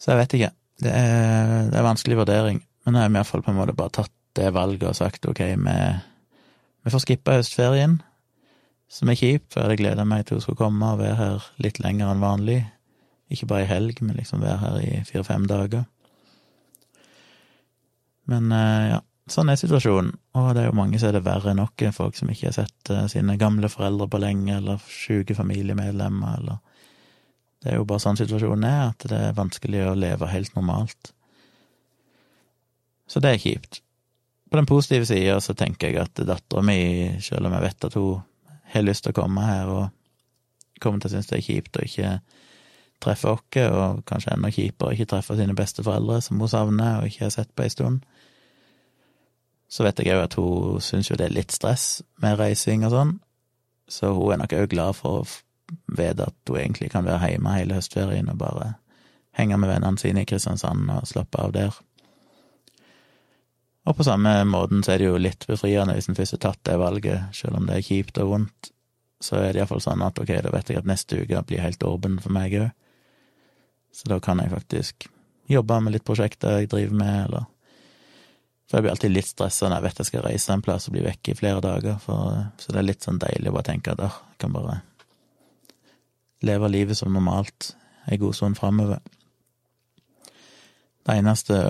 Så 0.00 0.12
jeg 0.12 0.22
vet 0.22 0.36
ikke. 0.38 0.52
Det 0.82 0.92
er, 0.92 1.52
det 1.70 1.78
er 1.78 1.86
vanskelig 1.86 2.18
vurdering. 2.22 2.62
Men 2.86 2.96
jeg 2.98 3.06
har 3.06 3.18
iallfall 3.20 3.44
på 3.44 3.52
en 3.52 3.60
måte 3.60 3.76
bare 3.76 3.94
tatt 4.00 4.14
det 4.38 4.48
valget 4.54 4.88
og 4.88 4.96
sagt 4.96 5.28
ok, 5.28 5.42
vi 5.60 5.76
vi 6.82 6.90
får 6.90 7.04
skippa 7.04 7.36
høstferien, 7.38 8.00
som 8.90 9.10
er 9.10 9.18
kjip, 9.18 9.44
for 9.48 9.60
jeg 9.60 9.68
hadde 9.68 9.78
gleda 9.78 10.06
meg 10.08 10.24
til 10.26 10.38
hun 10.38 10.42
skulle 10.44 10.58
komme 10.58 10.88
og 10.90 10.98
være 10.98 11.18
her 11.20 11.44
litt 11.62 11.78
lenger 11.78 12.10
enn 12.10 12.24
vanlig. 12.24 12.58
Ikke 13.32 13.46
bare 13.52 13.64
i 13.64 13.70
helg, 13.70 14.02
men 14.02 14.18
liksom 14.18 14.42
være 14.42 14.58
her 14.64 14.80
i 14.82 15.04
fire-fem 15.06 15.46
dager. 15.48 15.84
Men 18.30 18.50
eh, 18.52 18.88
ja, 18.90 18.98
sånn 19.30 19.52
er 19.52 19.58
situasjonen, 19.60 20.12
og 20.38 20.48
det 20.56 20.64
er 20.64 20.70
jo 20.70 20.76
mange 20.76 20.98
som 20.98 21.10
er 21.10 21.18
det 21.18 21.24
verre 21.26 21.52
enn 21.52 21.60
noe, 21.62 21.92
folk 21.94 22.16
som 22.18 22.30
ikke 22.32 22.48
har 22.48 22.56
sett 22.56 22.90
eh, 22.90 23.06
sine 23.12 23.36
gamle 23.38 23.70
foreldre 23.70 24.08
på 24.10 24.20
lenge, 24.22 24.56
eller 24.56 24.82
sjuke 24.90 25.36
familiemedlemmer, 25.38 26.38
eller 26.40 26.60
Det 27.62 27.70
er 27.70 27.76
jo 27.78 27.84
bare 27.86 28.02
sånn 28.02 28.18
situasjonen 28.18 28.64
er, 28.66 28.88
at 28.90 29.04
det 29.06 29.18
er 29.28 29.36
vanskelig 29.36 29.84
å 29.86 29.94
leve 29.94 30.26
helt 30.26 30.56
normalt. 30.56 31.12
Så 33.06 33.20
det 33.22 33.30
er 33.30 33.38
kjipt. 33.38 33.78
På 34.50 34.58
den 34.58 34.66
positive 34.66 35.06
sida 35.06 35.36
så 35.40 35.54
tenker 35.54 35.92
jeg 35.92 36.00
at 36.02 36.24
dattera 36.26 36.64
mi, 36.66 37.20
selv 37.22 37.46
om 37.46 37.54
jeg 37.54 37.62
vet 37.68 37.86
at 37.86 37.94
hun 37.94 38.24
har 38.72 38.82
lyst 38.82 39.06
til 39.06 39.14
å 39.14 39.18
komme 39.20 39.46
her, 39.46 39.70
og 39.70 40.82
kommer 40.82 40.98
til 40.98 41.12
å 41.12 41.14
synes 41.14 41.30
det 41.30 41.38
er 41.38 41.46
kjipt 41.46 41.78
å 41.78 41.86
ikke 41.86 42.10
treffe 43.02 43.36
oss, 43.36 43.46
og 43.62 44.02
kanskje 44.10 44.34
enda 44.34 44.50
kjipere 44.50 44.96
ikke 44.96 45.10
treffe 45.14 45.38
sine 45.38 45.54
besteforeldre, 45.54 46.18
som 46.24 46.42
hun 46.42 46.50
savner 46.50 46.98
og 46.98 47.10
ikke 47.10 47.28
har 47.28 47.34
sett 47.36 47.54
på 47.54 47.62
ei 47.62 47.70
stund, 47.70 48.02
så 49.72 49.86
vet 49.86 50.02
jeg 50.02 50.12
òg 50.12 50.26
at 50.26 50.36
hun 50.36 50.82
syns 50.84 51.08
jo 51.08 51.16
det 51.16 51.30
er 51.30 51.36
litt 51.36 51.54
stress 51.54 52.02
med 52.20 52.36
reising 52.40 52.84
og 52.84 52.92
sånn, 52.92 53.14
så 53.88 54.12
hun 54.12 54.34
er 54.34 54.42
nok 54.42 54.56
òg 54.58 54.68
glad 54.74 54.98
for 54.98 55.22
å 55.22 55.28
vite 55.96 56.28
at 56.28 56.50
hun 56.50 56.60
egentlig 56.60 56.90
kan 56.92 57.06
være 57.08 57.32
hjemme 57.32 57.54
hele 57.56 57.78
høstferien 57.78 58.28
og 58.28 58.40
bare 58.42 58.74
henge 59.38 59.56
med 59.56 59.70
vennene 59.72 60.00
sine 60.00 60.24
i 60.24 60.28
Kristiansand 60.28 60.90
og 60.92 61.08
slappe 61.08 61.40
av 61.40 61.54
der. 61.56 61.78
Og 63.88 63.96
på 63.96 64.04
samme 64.06 64.34
måten 64.46 64.84
så 64.84 64.92
er 64.92 65.00
det 65.00 65.08
jo 65.08 65.18
litt 65.18 65.46
befriende 65.48 65.96
hvis 65.96 66.10
en 66.10 66.18
først 66.18 66.36
har 66.36 66.42
tatt 66.44 66.60
det 66.68 66.76
valget, 66.78 67.32
selv 67.34 67.56
om 67.58 67.66
det 67.66 67.78
er 67.78 67.86
kjipt 67.86 68.20
og 68.22 68.34
vondt, 68.34 68.70
så 69.22 69.38
er 69.40 69.54
det 69.54 69.62
iallfall 69.62 69.82
sånn 69.82 70.04
at 70.04 70.20
ok, 70.20 70.34
da 70.44 70.52
vet 70.52 70.70
jeg 70.70 70.82
at 70.82 70.90
neste 70.90 71.22
uke 71.22 71.42
blir 71.48 71.64
helt 71.64 71.82
åpen 71.86 72.20
for 72.22 72.34
meg 72.34 72.58
òg, 72.60 72.68
så 73.92 74.12
da 74.12 74.20
kan 74.24 74.40
jeg 74.40 74.52
faktisk 74.52 75.08
jobbe 75.50 75.80
med 75.82 75.96
litt 75.96 76.06
prosjekter 76.06 76.60
jeg 76.60 76.70
driver 76.70 77.00
med, 77.00 77.16
eller 77.26 77.48
For 78.72 78.78
jeg 78.78 78.86
blir 78.86 78.94
alltid 78.94 79.12
litt 79.12 79.28
stressa 79.28 79.68
når 79.68 79.74
jeg 79.76 79.84
vet 79.84 79.98
jeg 80.00 80.08
skal 80.08 80.22
reise 80.24 80.54
en 80.54 80.62
plass 80.64 80.88
og 80.88 80.94
bli 80.94 81.02
vekke 81.04 81.34
i 81.34 81.36
flere 81.36 81.60
dager, 81.60 81.98
for, 82.00 82.38
så 82.56 82.72
det 82.72 82.78
er 82.80 82.86
litt 82.86 83.04
sånn 83.04 83.18
deilig 83.20 83.50
å 83.50 83.56
bare 83.58 83.66
tenke 83.66 83.92
at 83.92 84.00
jeg 84.00 84.38
kan 84.40 84.54
bare 84.54 84.78
leve 86.40 86.70
livet 86.72 86.96
som 86.96 87.12
normalt 87.12 87.74
ei 88.08 88.16
god 88.16 88.38
stund 88.38 88.56
framover. 88.56 89.02
Det 91.04 91.18
eneste 91.20 91.60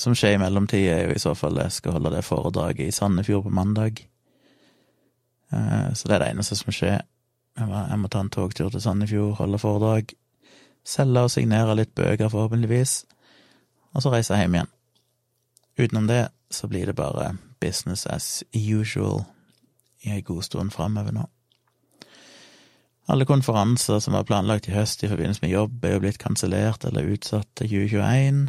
som 0.00 0.16
skjer 0.16 0.38
i 0.38 0.40
mellomtida, 0.40 0.96
er 0.96 1.10
jo 1.10 1.18
i 1.18 1.20
så 1.20 1.34
fall 1.36 1.60
jeg 1.60 1.76
skal 1.76 1.98
holde 1.98 2.14
det 2.16 2.24
foredraget 2.24 2.88
i 2.88 2.96
Sandefjord 2.96 3.44
på 3.44 3.54
mandag. 3.60 4.00
Eh, 5.52 5.92
så 5.92 6.08
det 6.08 6.16
er 6.16 6.24
det 6.24 6.32
eneste 6.32 6.56
som 6.56 6.72
skjer. 6.72 7.04
Jeg 7.60 8.00
må 8.00 8.08
ta 8.08 8.24
en 8.24 8.32
togtur 8.32 8.72
til 8.72 8.80
Sandefjord, 8.80 9.36
holde 9.42 9.60
foredrag, 9.60 10.16
selge 10.88 11.28
og 11.28 11.36
signere 11.36 11.76
litt 11.76 11.92
bøker, 11.92 12.32
forhåpentligvis, 12.32 13.02
og 13.92 14.06
så 14.08 14.16
reise 14.16 14.40
hjem 14.40 14.56
igjen. 14.56 14.76
Utenom 15.80 16.06
det 16.06 16.28
så 16.50 16.68
blir 16.68 16.86
det 16.86 16.96
bare 16.98 17.36
business 17.60 18.06
as 18.06 18.44
usual 18.52 19.22
i 20.04 20.10
ei 20.12 20.20
god 20.20 20.42
stund 20.44 20.72
framover 20.74 21.14
nå. 21.16 21.24
Alle 23.08 23.24
konferanser 23.24 23.98
som 23.98 24.14
var 24.14 24.26
planlagt 24.28 24.68
i 24.68 24.74
høst 24.74 25.02
i 25.02 25.08
forbindelse 25.08 25.40
med 25.42 25.54
jobb, 25.54 25.84
er 25.84 25.96
jo 25.96 26.02
blitt 26.04 26.20
kansellert 26.20 26.84
eller 26.84 27.08
utsatt 27.14 27.48
til 27.56 27.72
2021. 27.72 28.42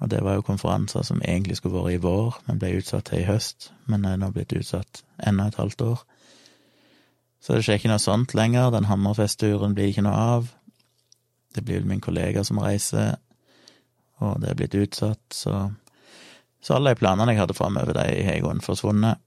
Og 0.00 0.10
det 0.10 0.22
var 0.24 0.38
jo 0.38 0.46
konferanser 0.48 1.04
som 1.06 1.20
egentlig 1.22 1.60
skulle 1.60 1.76
vært 1.76 1.98
i 1.98 2.02
vår, 2.02 2.40
men 2.48 2.58
ble 2.58 2.72
utsatt 2.80 3.10
til 3.10 3.20
i 3.20 3.28
høst, 3.28 3.70
men 3.86 4.08
er 4.08 4.16
nå 4.18 4.32
blitt 4.34 4.56
utsatt 4.56 5.04
enda 5.28 5.46
et 5.48 5.60
halvt 5.60 5.86
år. 5.86 6.02
Så 7.44 7.54
det 7.54 7.66
skjer 7.66 7.78
ikke 7.78 7.92
noe 7.92 8.02
sånt 8.02 8.34
lenger, 8.34 8.72
den 8.72 8.88
Hammerfest-turen 8.88 9.76
blir 9.76 9.92
ikke 9.92 10.08
noe 10.08 10.26
av. 10.38 10.50
Det 11.54 11.62
blir 11.62 11.82
vel 11.82 11.92
min 11.92 12.02
kollega 12.02 12.42
som 12.48 12.58
reiser, 12.64 13.18
og 14.24 14.40
det 14.40 14.50
er 14.50 14.58
blitt 14.58 14.80
utsatt, 14.80 15.24
så 15.30 15.68
Så 16.64 16.74
alle 16.74 16.94
de 16.94 17.00
planene 17.00 17.34
jeg 17.34 17.42
hadde 17.42 17.56
framover, 17.56 17.92
de 17.92 18.24
har 18.24 18.38
i 18.38 18.40
grunnen 18.40 18.64
forsvunnet. 18.64 19.20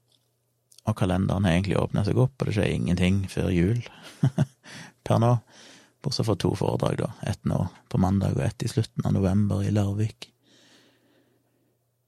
Og 0.88 0.96
kalenderen 0.98 1.44
har 1.46 1.54
egentlig 1.54 1.78
åpna 1.78 2.02
seg 2.06 2.18
opp, 2.18 2.34
og 2.40 2.48
det 2.48 2.56
skjer 2.56 2.72
ingenting 2.72 3.20
før 3.30 3.52
jul 3.54 3.82
per 5.06 5.20
nå. 5.22 5.36
Bortsett 6.02 6.26
fra 6.26 6.34
to 6.38 6.50
foredrag, 6.58 6.98
da. 7.02 7.12
Ett 7.30 7.44
nå 7.46 7.60
på 7.90 8.00
mandag 8.02 8.38
og 8.38 8.44
ett 8.46 8.64
i 8.64 8.70
slutten 8.70 9.06
av 9.06 9.14
november 9.14 9.62
i 9.62 9.70
Larvik. 9.74 10.30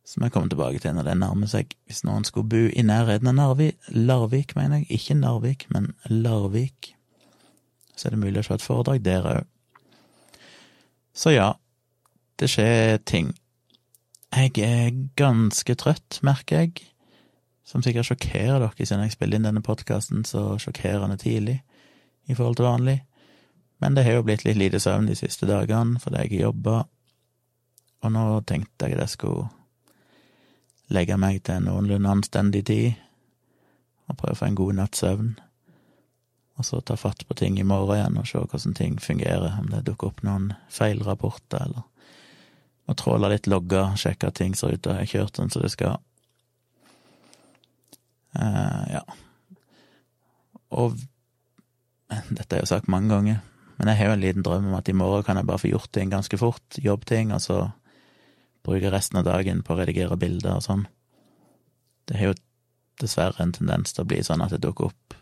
Som 0.07 0.25
jeg 0.25 0.35
kommer 0.35 0.51
tilbake 0.51 0.81
til 0.83 0.97
når 0.97 1.07
det 1.07 1.19
nærmer 1.21 1.51
seg. 1.51 1.75
Hvis 1.87 2.03
noen 2.07 2.27
skulle 2.27 2.51
bo 2.51 2.63
i 2.67 2.83
nærheten 2.87 3.31
av 3.31 3.37
Narvik, 3.39 3.79
Larvik, 3.95 4.57
mener 4.59 4.83
jeg, 4.83 4.99
ikke 4.99 5.19
Narvik, 5.21 5.67
men 5.71 5.93
Larvik, 6.11 6.95
så 7.95 8.09
er 8.09 8.17
det 8.17 8.23
mulig 8.25 8.43
å 8.43 8.49
se 8.49 8.57
et 8.59 8.65
foredrag 8.65 9.05
der 9.07 9.31
òg. 9.37 9.47
Så 11.15 11.35
ja, 11.35 11.53
det 12.41 12.49
skjer 12.51 12.99
ting. 13.07 13.35
Jeg 14.31 14.63
er 14.63 14.93
ganske 15.19 15.75
trøtt, 15.75 16.21
merker 16.23 16.63
jeg, 16.63 16.85
som 17.67 17.83
sikkert 17.83 18.07
sjokkerer 18.07 18.61
dere. 18.63 18.87
Siden 18.87 19.03
jeg 19.03 19.17
spiller 19.17 19.41
inn 19.41 19.49
denne 19.49 19.63
podkasten 19.67 20.23
så 20.29 20.55
sjokkerende 20.63 21.19
tidlig 21.19 21.59
i 22.31 22.37
forhold 22.39 22.61
til 22.61 22.69
vanlig. 22.69 22.99
Men 23.83 23.97
det 23.97 24.05
har 24.07 24.21
jo 24.21 24.27
blitt 24.29 24.45
litt 24.45 24.61
lite 24.61 24.79
søvn 24.81 25.09
de 25.09 25.17
siste 25.19 25.49
dagene 25.49 25.99
fordi 25.99 26.23
jeg 26.27 26.45
jobba, 26.45 26.85
og 28.01 28.13
nå 28.15 28.25
tenkte 28.49 28.87
jeg 28.87 28.97
at 28.97 29.05
jeg 29.07 29.15
skulle 29.17 29.49
legge 30.95 31.17
meg 31.21 31.43
til 31.43 31.59
en 31.59 31.69
noenlunde 31.69 32.11
anstendig 32.11 32.65
tid 32.71 32.91
og 34.11 34.19
prøve 34.19 34.37
å 34.37 34.41
få 34.41 34.49
en 34.51 34.59
god 34.59 34.79
natts 34.79 35.03
søvn. 35.03 35.35
Og 36.61 36.67
så 36.67 36.81
ta 36.85 36.97
fatt 37.01 37.27
på 37.27 37.35
ting 37.39 37.59
i 37.59 37.67
morgen 37.67 37.97
igjen 37.97 38.19
og 38.21 38.29
se 38.29 38.41
hvordan 38.41 38.77
ting 38.77 38.99
fungerer, 39.01 39.59
om 39.59 39.71
det 39.73 39.87
dukker 39.87 40.11
opp 40.11 40.23
noen 40.27 40.53
feilrapporter, 40.71 41.63
eller 41.67 41.87
må 42.91 42.97
tråla 42.99 43.31
litt 43.31 43.49
logger, 43.51 43.95
sjekka 44.01 44.33
ting 44.35 44.57
ser 44.59 44.75
ut 44.75 44.83
til 44.83 44.93
å 44.93 44.99
ha 44.99 45.07
kjørt 45.07 45.39
sånn 45.39 45.53
som 45.53 45.63
det 45.63 45.71
skal. 45.73 46.01
Uh, 48.35 48.85
ja. 48.91 49.05
Og 50.71 50.99
dette 52.31 52.57
er 52.57 52.63
jo 52.63 52.71
sagt 52.71 52.91
mange 52.91 53.11
ganger, 53.13 53.41
men 53.79 53.91
jeg 53.91 54.01
har 54.01 54.11
jo 54.11 54.17
en 54.17 54.25
liten 54.25 54.47
drøm 54.47 54.71
om 54.71 54.79
at 54.79 54.91
i 54.91 54.97
morgen 54.97 55.25
kan 55.27 55.39
jeg 55.39 55.49
bare 55.49 55.63
få 55.63 55.71
gjort 55.71 55.91
ting 55.95 56.11
ganske 56.13 56.39
fort, 56.41 56.79
jobbting, 56.83 57.33
og 57.37 57.43
så 57.43 57.61
bruke 58.67 58.93
resten 58.93 59.23
av 59.23 59.29
dagen 59.29 59.63
på 59.65 59.75
å 59.75 59.81
redigere 59.81 60.19
bilder 60.21 60.59
og 60.59 60.67
sånn. 60.67 60.85
Det 62.11 62.19
har 62.19 62.33
jo 62.33 62.39
dessverre 63.01 63.41
en 63.41 63.55
tendens 63.57 63.95
til 63.95 64.05
å 64.05 64.11
bli 64.11 64.21
sånn 64.27 64.43
at 64.45 64.53
det 64.53 64.61
dukker 64.67 64.91
opp 64.91 65.17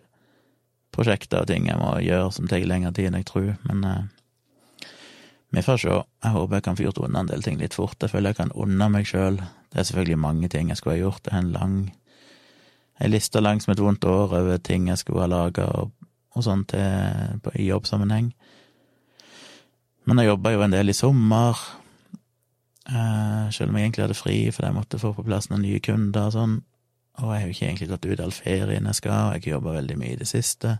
prosjekter 0.95 1.45
og 1.45 1.51
ting 1.51 1.69
jeg 1.69 1.79
må 1.79 1.93
gjøre 2.03 2.33
som 2.35 2.49
tar 2.51 2.65
lengre 2.67 2.91
tid 2.97 3.11
enn 3.11 3.21
jeg 3.21 3.29
tror, 3.29 3.53
men 3.69 3.85
eh, 3.87 4.07
vi 5.51 5.63
får 5.65 5.81
se. 5.81 5.95
Jeg 6.25 6.35
håper 6.35 6.59
jeg 6.59 6.65
kan 6.67 6.77
få 6.77 6.85
gjort 6.85 6.99
unna 7.07 7.23
en 7.25 7.31
del 7.31 7.43
ting 7.43 7.57
litt 7.61 7.77
fort. 7.77 7.97
Jeg 8.03 8.13
føler 8.13 8.35
jeg 8.35 8.41
kan 8.43 8.53
unna 8.53 8.91
meg 8.93 9.09
sjøl. 9.09 9.39
Det 9.73 9.81
er 9.81 9.89
selvfølgelig 9.89 10.21
mange 10.21 10.51
ting 10.53 10.69
jeg 10.69 10.81
skulle 10.81 10.99
ha 10.99 11.05
gjort. 11.07 11.23
Det 11.25 11.33
er 11.33 11.41
en 11.41 11.55
lang 11.55 11.79
ei 12.99 13.09
liste 13.09 13.41
langs 13.41 13.65
som 13.65 13.73
et 13.73 13.83
vondt 13.83 14.05
år 14.11 14.35
over 14.41 14.59
ting 14.59 14.89
jeg 14.91 14.99
skulle 15.01 15.23
ha 15.23 15.31
laga 15.31 15.69
og, 15.81 15.93
og 16.35 16.45
sånn 16.45 16.65
i 16.75 17.69
jobbsammenheng. 17.69 18.33
Men 20.09 20.23
jeg 20.23 20.33
jobba 20.33 20.55
jo 20.55 20.65
en 20.65 20.73
del 20.73 20.91
i 20.91 20.97
sommer, 20.97 21.59
eh, 22.89 23.49
selv 23.55 23.71
om 23.71 23.77
jeg 23.79 23.87
egentlig 23.87 24.07
hadde 24.07 24.19
fri 24.19 24.39
fordi 24.49 24.71
jeg 24.71 24.79
måtte 24.79 25.01
få 25.03 25.13
på 25.15 25.27
plass 25.27 25.51
noen 25.51 25.67
nye 25.67 25.83
kunder 25.85 26.31
og 26.31 26.35
sånn. 26.35 26.57
Og 27.19 27.33
jeg 27.35 27.43
har 27.43 27.47
jo 27.47 27.55
ikke 27.55 27.67
egentlig 27.67 27.91
gått 27.93 28.09
ut 28.09 28.23
all 28.25 28.35
ferien 28.35 28.89
jeg 28.89 28.99
skal, 28.99 29.29
og 29.29 29.37
jeg 29.37 29.45
har 29.47 29.55
jobba 29.59 29.79
veldig 29.81 29.99
mye 30.01 30.15
i 30.15 30.21
det 30.21 30.29
siste. 30.31 30.79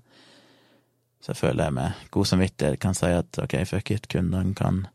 Så 1.21 1.33
jeg 1.33 1.41
føler 1.41 1.65
jeg 1.65 1.75
med 1.75 2.07
god 2.15 2.31
samvittighet 2.31 2.81
kan 2.81 2.95
si 2.95 3.11
at 3.11 3.41
ok, 3.43 3.57
fuck 3.67 3.91
it, 3.91 4.09
kundene 4.09 4.55
kan 4.59 4.87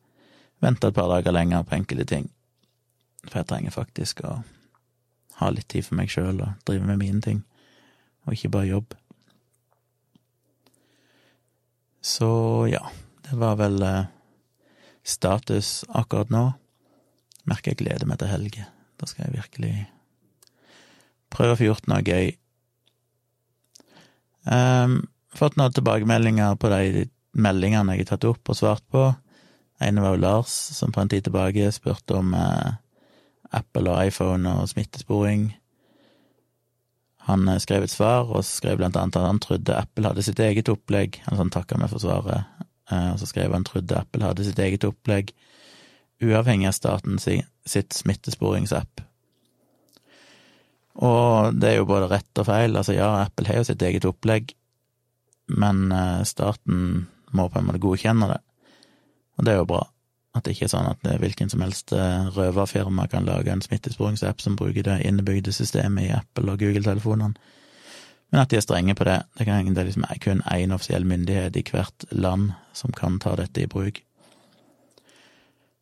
vente 0.63 0.87
et 0.87 0.95
par 0.95 1.11
dager 1.11 1.35
lenger 1.35 1.65
på 1.67 1.75
enkelte 1.75 2.07
ting. 2.09 2.29
For 3.27 3.41
jeg 3.41 3.49
trenger 3.51 3.75
faktisk 3.75 4.23
å 4.27 4.37
ha 5.39 5.49
litt 5.51 5.69
tid 5.71 5.87
for 5.87 5.99
meg 5.99 6.11
sjøl 6.13 6.41
og 6.43 6.67
drive 6.67 6.87
med 6.87 7.01
mine 7.01 7.21
ting, 7.23 7.43
og 8.23 8.35
ikke 8.35 8.51
bare 8.53 8.71
jobb. 8.71 8.95
Så 12.03 12.29
ja, 12.71 12.83
det 13.23 13.39
var 13.39 13.57
vel 13.59 13.79
eh, 13.87 14.11
status 15.03 15.83
akkurat 15.89 16.31
nå. 16.31 16.45
Merker 17.47 17.71
jeg 17.71 17.83
gleder 17.83 18.07
meg 18.07 18.19
til 18.19 18.31
helge. 18.31 18.67
Da 18.99 19.07
skal 19.07 19.27
jeg 19.27 19.39
virkelig 19.41 19.73
Prøve 21.33 21.55
å 21.55 21.57
få 21.57 21.65
gjort 21.65 21.87
noe 21.89 22.03
gøy. 22.05 22.27
Um, 24.45 24.99
fått 25.37 25.57
noen 25.59 25.73
tilbakemeldinger 25.75 26.55
på 26.61 26.71
de 26.73 27.07
meldingene 27.33 27.95
jeg 27.95 28.05
har 28.05 28.13
tatt 28.13 28.29
opp 28.29 28.51
og 28.51 28.57
svart 28.57 28.85
på. 28.93 29.09
En 29.83 30.01
var 30.01 30.15
jo 30.15 30.21
Lars, 30.21 30.53
som 30.77 30.93
på 30.93 31.01
en 31.01 31.09
tid 31.11 31.25
tilbake 31.25 31.71
spurte 31.73 32.15
om 32.19 32.33
eh, 32.37 32.75
Apple 33.53 33.89
og 33.91 34.07
iPhone 34.07 34.53
og 34.59 34.69
smittesporing. 34.71 35.49
Han 37.27 37.47
eh, 37.49 37.61
skrev 37.63 37.85
et 37.85 37.93
svar, 37.93 38.29
og 38.29 38.45
skrev 38.47 38.79
blant 38.79 38.97
annet 38.99 39.17
at 39.19 39.27
han 39.27 39.41
trodde 39.43 39.77
Apple 39.77 40.09
hadde 40.09 40.25
sitt 40.25 40.41
eget 40.43 40.71
opplegg. 40.71 41.21
Han 41.27 41.41
sånn 41.41 41.53
takka 41.53 41.79
meg 41.81 41.91
for 41.91 42.03
svaret, 42.03 42.47
eh, 42.91 43.09
og 43.13 43.19
så 43.21 43.29
skrev 43.29 43.55
han 43.55 43.67
trodde 43.67 43.99
Apple 43.99 44.29
hadde 44.29 44.47
sitt 44.47 44.61
eget 44.61 44.85
opplegg, 44.87 45.33
uavhengig 46.23 46.69
av 46.69 46.77
staten 46.77 47.19
sitt 47.19 47.97
smittesporingsapp. 47.97 49.03
Og 51.03 51.55
det 51.57 51.71
er 51.71 51.79
jo 51.79 51.89
både 51.89 52.11
rett 52.11 52.39
og 52.39 52.45
feil. 52.47 52.77
Altså 52.77 52.93
ja, 52.95 53.09
Apple 53.25 53.49
har 53.49 53.59
jo 53.59 53.67
sitt 53.67 53.81
eget 53.81 54.05
opplegg, 54.05 54.53
men 55.47 55.91
eh, 55.91 56.21
staten 56.27 57.07
må 57.33 57.47
på 57.49 57.59
en 57.59 57.67
måte 57.67 57.81
godkjenne 57.83 58.29
det. 58.29 58.39
Og 59.37 59.45
det 59.45 59.53
er 59.53 59.59
jo 59.61 59.71
bra. 59.71 59.81
At 60.33 60.45
det 60.45 60.55
ikke 60.55 60.65
er 60.65 60.73
sånn 60.73 60.89
at 60.89 61.01
det 61.05 61.13
er 61.13 61.21
hvilken 61.21 61.51
som 61.51 61.61
helst 61.65 61.93
eh, 61.93 62.29
røverfirma 62.35 63.07
kan 63.11 63.27
lage 63.27 63.53
en 63.53 63.61
smittesporingsapp 63.61 64.41
som 64.41 64.57
bruker 64.59 64.85
det 64.85 65.01
innebygde 65.07 65.53
systemet 65.53 66.07
i 66.07 66.15
Apple 66.15 66.53
og 66.53 66.63
Google-telefonene. 66.63 67.51
Men 68.33 68.41
at 68.41 68.49
de 68.49 68.57
er 68.57 68.65
strenge 68.65 68.95
på 68.97 69.05
det. 69.05 69.19
Det, 69.37 69.45
kan, 69.45 69.67
det 69.69 69.81
er 69.81 69.91
liksom 69.91 70.07
kun 70.23 70.41
én 70.49 70.73
offisiell 70.73 71.05
myndighet 71.05 71.57
i 71.59 71.65
hvert 71.69 72.07
land 72.11 72.55
som 72.73 72.93
kan 72.95 73.19
ta 73.21 73.35
dette 73.37 73.61
i 73.61 73.69
bruk. 73.69 74.01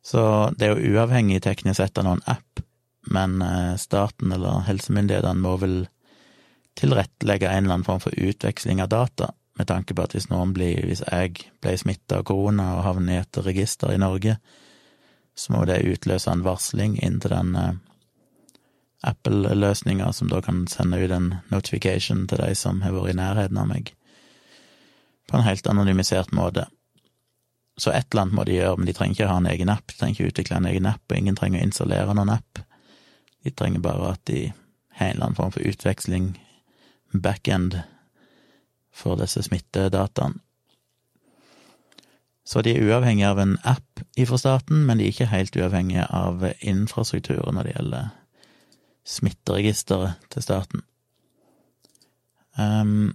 Så 0.04 0.20
det 0.58 0.66
er 0.66 0.74
jo 0.74 0.92
uavhengig 0.96 1.40
teknisk 1.44 1.78
sett 1.78 2.00
av 2.00 2.04
noen 2.08 2.20
app 2.28 2.60
men 3.02 3.42
eh, 3.42 3.76
staten 3.76 4.32
eller 4.32 4.62
helsemyndighetene 4.66 5.42
må 5.42 5.56
vel 5.60 5.76
tilrettelegge 6.78 7.50
en 7.50 7.64
eller 7.64 7.78
annen 7.78 7.86
form 7.86 8.00
for 8.00 8.16
utveksling 8.16 8.82
av 8.82 8.90
data, 8.92 9.32
med 9.62 9.70
tanke 9.70 9.94
på 9.94 10.02
at 10.02 10.16
hvis 10.16 10.26
noen 10.26 10.50
blir, 10.56 10.80
hvis 10.88 11.04
jeg 11.06 11.46
ble 11.62 11.76
smitta 11.78 12.18
av 12.18 12.26
korona 12.26 12.72
og 12.80 12.84
havner 12.88 13.14
i 13.14 13.22
et 13.22 13.38
register 13.46 13.94
i 13.94 14.00
Norge, 14.02 14.34
så 15.38 15.54
må 15.54 15.62
det 15.68 15.84
utløse 15.86 16.32
en 16.32 16.42
varsling 16.42 16.96
inn 16.98 17.20
til 17.22 17.30
den 17.32 17.54
eh, 17.56 17.76
Apple-løsninga, 19.06 20.10
som 20.12 20.30
da 20.30 20.40
kan 20.42 20.64
sende 20.70 20.98
ut 20.98 21.14
en 21.14 21.28
notification 21.50 22.26
til 22.30 22.42
de 22.42 22.56
som 22.58 22.82
har 22.82 22.94
vært 22.94 23.14
i 23.14 23.18
nærheten 23.20 23.62
av 23.62 23.70
meg, 23.70 23.94
på 25.30 25.38
en 25.38 25.46
helt 25.46 25.70
anonymisert 25.70 26.34
måte. 26.34 26.66
Så 27.78 27.94
et 27.94 28.10
eller 28.10 28.26
annet 28.26 28.36
må 28.40 28.44
de 28.46 28.58
gjøre, 28.58 28.76
men 28.80 28.90
de 28.90 28.96
trenger 28.98 29.16
ikke 29.16 29.30
ha 29.30 29.38
en 29.38 29.50
egen 29.54 29.72
app, 29.72 29.86
de 29.88 29.98
trenger 29.98 30.18
ikke 30.18 30.34
utvikle 30.34 30.58
en 30.58 30.70
egen 30.74 30.90
app, 30.90 31.06
og 31.06 31.18
ingen 31.18 31.38
trenger 31.38 31.62
å 31.62 31.70
installere 31.70 32.18
noen 32.18 32.34
app. 32.34 32.64
De 33.46 33.54
trenger 33.54 33.82
bare 33.82 34.12
at 34.16 34.26
de 34.26 34.42
har 34.98 35.12
en 35.12 35.16
eller 35.16 35.30
annen 35.30 35.38
form 35.38 35.54
for 35.54 35.70
utveksling, 35.70 36.32
backend, 37.14 37.78
for 38.92 39.16
disse 39.20 39.42
smittedataene. 39.42 40.40
Så 42.44 42.62
de 42.62 42.74
er 42.74 42.82
uavhengige 42.82 43.30
av 43.30 43.38
en 43.38 43.54
app 43.62 44.02
ifra 44.18 44.38
staten, 44.38 44.82
men 44.86 44.98
de 44.98 45.06
er 45.06 45.12
ikke 45.14 45.30
helt 45.30 45.56
uavhengige 45.56 46.08
av 46.10 46.42
infrastrukturen 46.60 47.54
når 47.54 47.68
det 47.68 47.74
gjelder 47.76 48.08
smitteregisteret 49.06 50.26
til 50.30 50.44
staten. 50.44 50.82
Um, 52.58 53.14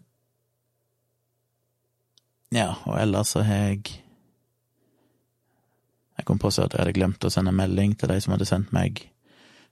ja, 2.56 2.72
og 2.88 2.96
ellers 3.02 3.36
så 3.36 3.44
har 3.46 3.70
jeg 3.70 4.04
Jeg 6.18 6.26
kom 6.26 6.40
på 6.42 6.48
at 6.50 6.58
jeg 6.58 6.80
hadde 6.80 6.94
glemt 6.98 7.26
å 7.28 7.30
sende 7.30 7.52
melding 7.54 7.92
til 7.94 8.10
de 8.10 8.16
som 8.18 8.34
hadde 8.34 8.48
sendt 8.50 8.72
meg 8.74 9.04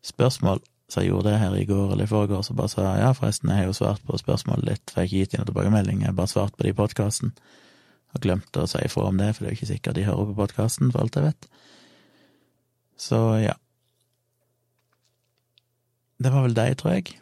spørsmål, 0.05 0.59
så 0.89 1.01
jeg 1.01 1.09
gjorde 1.09 1.31
det 1.31 1.39
her 1.41 1.55
i 1.57 1.65
går 1.65 1.93
eller 1.93 2.05
i 2.05 2.09
forgår, 2.09 2.41
så 2.45 2.53
bare 2.53 2.69
sa 2.69 2.85
ja, 2.99 3.09
forresten, 3.17 3.49
jeg 3.49 3.63
har 3.63 3.69
jo 3.71 3.77
svart 3.77 4.03
på 4.05 4.19
spørsmålet 4.21 4.69
ditt, 4.69 4.91
for 4.91 5.01
jeg 5.01 5.01
har 5.01 5.09
ikke 5.09 5.21
gitt 5.23 5.33
inn 5.33 5.41
noen 5.41 5.49
tilbakemelding, 5.49 6.01
jeg 6.03 6.11
har 6.11 6.17
bare 6.19 6.31
svart 6.31 6.55
på 6.55 6.65
det 6.65 6.73
i 6.73 6.77
podkasten. 6.77 7.33
Og 8.15 8.23
glemte 8.23 8.63
å 8.63 8.69
si 8.69 8.83
ifra 8.85 9.09
om 9.09 9.17
det, 9.19 9.31
for 9.33 9.43
det 9.43 9.49
er 9.49 9.55
jo 9.55 9.59
ikke 9.59 9.71
sikkert 9.73 9.97
de 9.97 10.05
hører 10.07 10.29
på 10.29 10.37
podkasten, 10.37 10.93
for 10.93 11.03
alt 11.03 11.17
jeg 11.17 11.25
vet. 11.25 11.49
Så 13.01 13.19
ja. 13.41 13.57
Det 16.21 16.31
var 16.31 16.45
vel 16.45 16.55
deg, 16.55 16.77
tror 16.79 16.95
jeg. 16.95 17.17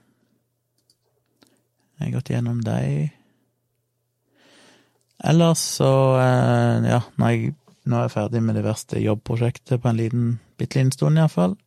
Jeg 1.97 2.05
har 2.09 2.15
gått 2.17 2.29
gjennom 2.33 2.59
deg. 2.67 3.15
Ellers 5.23 5.63
så, 5.79 5.91
eh, 6.19 6.91
ja, 6.91 6.99
når 7.15 7.31
jeg 7.31 7.53
nå 7.83 7.97
er 7.97 8.07
jeg 8.07 8.13
ferdig 8.13 8.41
med 8.43 8.55
det 8.55 8.63
verste 8.63 9.01
jobbprosjektet 9.01 9.81
på 9.83 9.89
en 9.89 9.99
liten, 9.99 10.27
bitte 10.59 10.79
liten 10.79 10.93
stund 10.95 11.19
iallfall, 11.19 11.57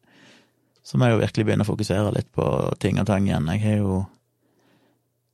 så 0.86 0.98
må 0.98 1.08
jeg 1.08 1.16
jo 1.16 1.22
virkelig 1.24 1.46
begynne 1.48 1.64
å 1.66 1.68
fokusere 1.72 2.14
litt 2.14 2.28
på 2.36 2.46
ting 2.82 3.00
og 3.02 3.08
tang 3.08 3.26
igjen. 3.26 3.48
Jeg 3.56 3.62
har 3.64 3.78
jo, 3.80 3.94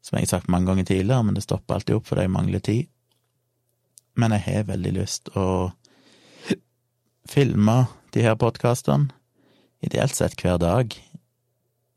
som 0.00 0.16
jeg 0.16 0.24
har 0.24 0.30
sagt 0.30 0.50
mange 0.52 0.70
ganger 0.70 0.86
tidligere, 0.88 1.26
men 1.28 1.36
det 1.36 1.44
stopper 1.44 1.76
alltid 1.76 1.98
opp 1.98 2.08
fordi 2.08 2.24
jeg 2.24 2.32
mangler 2.32 2.62
tid. 2.64 2.88
Men 4.16 4.32
jeg 4.32 4.46
har 4.46 4.70
veldig 4.70 4.92
lyst 4.96 5.28
å 5.36 5.46
filme 7.28 7.76
de 8.16 8.24
her 8.24 8.38
podkastene, 8.40 9.12
ideelt 9.84 10.16
sett 10.16 10.38
hver 10.40 10.56
dag, 10.62 10.94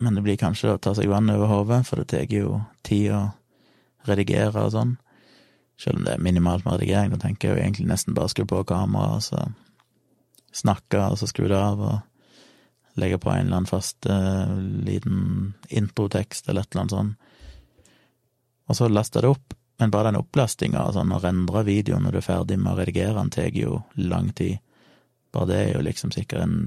men 0.03 0.17
det 0.17 0.23
blir 0.25 0.39
kanskje 0.39 0.73
å 0.73 0.81
ta 0.81 0.91
seg 0.97 1.07
vann 1.11 1.31
over 1.31 1.47
hodet, 1.47 1.85
for 1.87 2.01
det 2.01 2.09
tar 2.11 2.31
jo 2.33 2.59
tid 2.83 3.13
å 3.15 3.21
redigere 4.09 4.65
og 4.65 4.73
sånn. 4.75 4.97
Selv 5.79 6.01
om 6.01 6.07
det 6.07 6.15
er 6.15 6.23
minimalt 6.23 6.65
med 6.65 6.75
redigering, 6.75 7.13
da 7.15 7.21
tenker 7.23 7.49
jeg 7.49 7.55
jo 7.55 7.63
egentlig 7.63 7.87
nesten 7.87 8.15
bare 8.17 8.31
skru 8.31 8.43
på 8.47 8.65
kameraet, 8.67 9.15
og 9.15 9.23
så 9.23 9.45
snakke, 10.55 10.99
og 11.07 11.19
så 11.19 11.29
skru 11.31 11.47
det 11.51 11.59
av, 11.59 11.79
og 11.79 12.03
legge 12.99 13.19
på 13.21 13.31
en 13.31 13.45
eller 13.45 13.61
annen 13.61 13.69
fast 13.69 14.07
uh, 14.09 14.55
liten 14.85 15.53
introtekst 15.67 16.49
eller 16.49 16.63
et 16.63 16.71
eller 16.71 16.85
annet 16.85 16.95
sånt. 16.95 17.31
Og 18.65 18.77
så 18.79 18.89
laste 18.89 19.21
det 19.21 19.29
opp, 19.29 19.53
men 19.77 19.91
bare 19.93 20.09
den 20.09 20.19
opplastinga, 20.21 20.79
altså 20.81 21.03
å 21.03 21.21
rendre 21.21 21.65
videoen 21.67 22.05
når 22.05 22.15
du 22.15 22.19
er 22.21 22.25
ferdig 22.25 22.57
med 22.57 22.73
å 22.73 22.79
redigere 22.79 23.17
den, 23.19 23.33
tar 23.33 23.53
jo 23.53 23.81
lang 23.99 24.31
tid. 24.33 24.57
Bare 25.35 25.51
det 25.51 25.59
er 25.61 25.73
jo 25.75 25.83
liksom 25.85 26.13
sikkert 26.15 26.45
en 26.45 26.57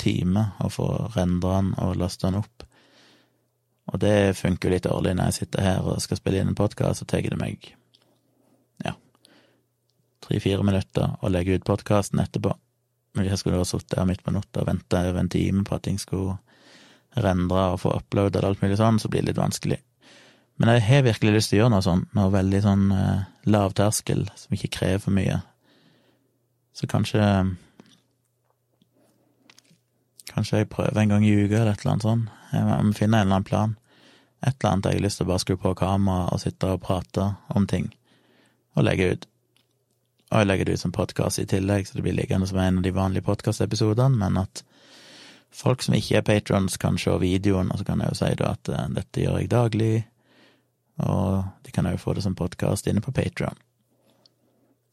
time 0.00 0.50
å 0.64 0.70
få 0.72 0.86
rendra 1.16 1.58
den 1.58 1.74
og 1.82 1.98
lasta 2.00 2.30
den 2.30 2.40
opp. 2.40 2.64
Og 3.92 4.00
det 4.02 4.36
funker 4.38 4.68
jo 4.68 4.74
litt 4.74 4.88
dårlig 4.88 5.16
når 5.16 5.30
jeg 5.30 5.40
sitter 5.42 5.66
her 5.66 5.90
og 5.90 6.00
skal 6.02 6.20
spille 6.20 6.40
inn 6.40 6.54
en 6.54 6.58
podkast, 6.58 7.02
så 7.02 7.08
tar 7.08 7.26
det 7.26 7.38
meg 7.40 7.68
ja 8.84 8.94
tre-fire 10.26 10.64
minutter 10.66 11.16
å 11.22 11.30
legge 11.30 11.56
ut 11.56 11.66
podkasten 11.66 12.22
etterpå. 12.22 12.54
Men 13.16 13.28
jeg 13.30 13.40
skulle 13.40 13.58
ha 13.60 13.66
sittet 13.66 13.98
her 13.98 14.08
midt 14.08 14.22
på 14.24 14.34
natta 14.34 14.62
og 14.62 14.68
venta 14.68 15.02
over 15.08 15.22
en 15.22 15.32
time 15.32 15.64
på 15.64 15.76
at 15.76 15.86
ting 15.86 15.98
skulle 16.00 16.36
rendre 17.16 17.70
og 17.72 17.80
få 17.80 17.94
uploada 17.96 18.42
alt 18.44 18.60
mulig 18.60 18.76
sånn, 18.76 19.00
så 19.00 19.08
blir 19.08 19.24
det 19.24 19.32
litt 19.32 19.40
vanskelig. 19.40 19.80
Men 20.60 20.72
jeg 20.72 20.84
har 20.86 21.04
virkelig 21.04 21.32
lyst 21.34 21.52
til 21.52 21.58
å 21.58 21.62
gjøre 21.62 21.74
noe 21.74 21.84
sånt, 21.84 22.08
noe 22.16 22.32
veldig 22.32 22.62
sånn 22.64 22.84
eh, 22.92 23.24
lav 23.52 23.76
terskel, 23.76 24.24
som 24.40 24.56
ikke 24.56 24.72
krever 24.78 25.02
for 25.04 25.16
mye. 25.16 25.40
Så 26.76 26.88
kanskje 26.90 27.22
Kanskje 30.36 30.58
jeg 30.60 30.68
prøver 30.68 30.98
en 31.00 31.12
gang 31.14 31.22
i 31.24 31.32
uka 31.32 31.62
eller 31.62 31.70
et 31.72 31.80
eller 31.80 31.94
annet 31.94 32.04
sånt. 32.04 32.32
Jeg 32.52 32.64
må 32.68 32.92
finne 32.92 33.16
en 33.16 33.24
eller 33.24 33.38
annen 33.38 33.46
plan. 33.48 33.70
Et 34.44 34.52
eller 34.52 34.72
annet 34.72 34.88
jeg 34.90 34.98
har 34.98 35.04
lyst 35.06 35.20
til 35.20 35.24
å 35.24 35.30
bare 35.30 35.40
skru 35.40 35.54
på 35.62 35.72
kamera 35.78 36.26
og 36.34 36.42
sitte 36.42 36.74
og 36.74 36.82
prate 36.84 37.24
om 37.56 37.64
ting, 37.70 37.86
og 38.76 38.84
legge 38.84 39.06
ut. 39.14 39.24
Og 40.30 40.40
jeg 40.40 40.48
legger 40.48 40.66
det 40.66 40.74
ut 40.74 40.82
som 40.82 40.94
podkast 40.94 41.38
i 41.38 41.46
tillegg, 41.46 41.86
så 41.86 41.98
det 41.98 42.02
blir 42.02 42.16
liggende 42.16 42.48
som 42.50 42.58
en 42.58 42.80
av 42.80 42.86
de 42.86 42.94
vanlige 42.94 43.26
podkastepisodene, 43.28 44.18
men 44.18 44.40
at 44.40 44.64
folk 45.54 45.84
som 45.84 45.94
ikke 45.94 46.18
er 46.18 46.26
patrons, 46.26 46.78
kan 46.82 46.98
se 46.98 47.14
videoen, 47.22 47.70
og 47.70 47.78
så 47.78 47.86
kan 47.86 48.02
jeg 48.02 48.10
jo 48.10 48.18
si 48.18 48.32
da 48.40 48.50
at 48.56 48.72
uh, 48.72 48.82
dette 48.96 49.22
gjør 49.22 49.38
jeg 49.38 49.52
daglig, 49.52 49.92
og 51.06 51.44
de 51.62 51.72
kan 51.72 51.86
jo 51.86 52.00
få 52.00 52.16
det 52.16 52.24
som 52.24 52.34
podkast 52.34 52.88
inne 52.90 53.04
på 53.04 53.14
Patron. 53.14 53.54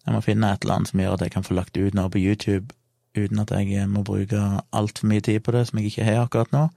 Jeg 0.06 0.14
må 0.14 0.22
finne 0.22 0.52
et 0.52 0.64
eller 0.64 0.78
annet 0.78 0.92
som 0.92 1.00
gjør 1.00 1.16
at 1.16 1.26
jeg 1.26 1.34
kan 1.34 1.46
få 1.48 1.56
lagt 1.58 1.78
ut 1.80 1.96
noe 1.96 2.12
på 2.12 2.22
YouTube 2.22 2.76
uten 3.16 3.40
at 3.40 3.52
jeg 3.56 3.88
må 3.90 4.04
bruke 4.04 4.40
altfor 4.74 5.08
mye 5.08 5.24
tid 5.24 5.40
på 5.46 5.54
det, 5.56 5.68
som 5.70 5.80
jeg 5.80 5.92
ikke 5.94 6.06
har 6.08 6.26
akkurat 6.26 6.52
nå. 6.52 6.68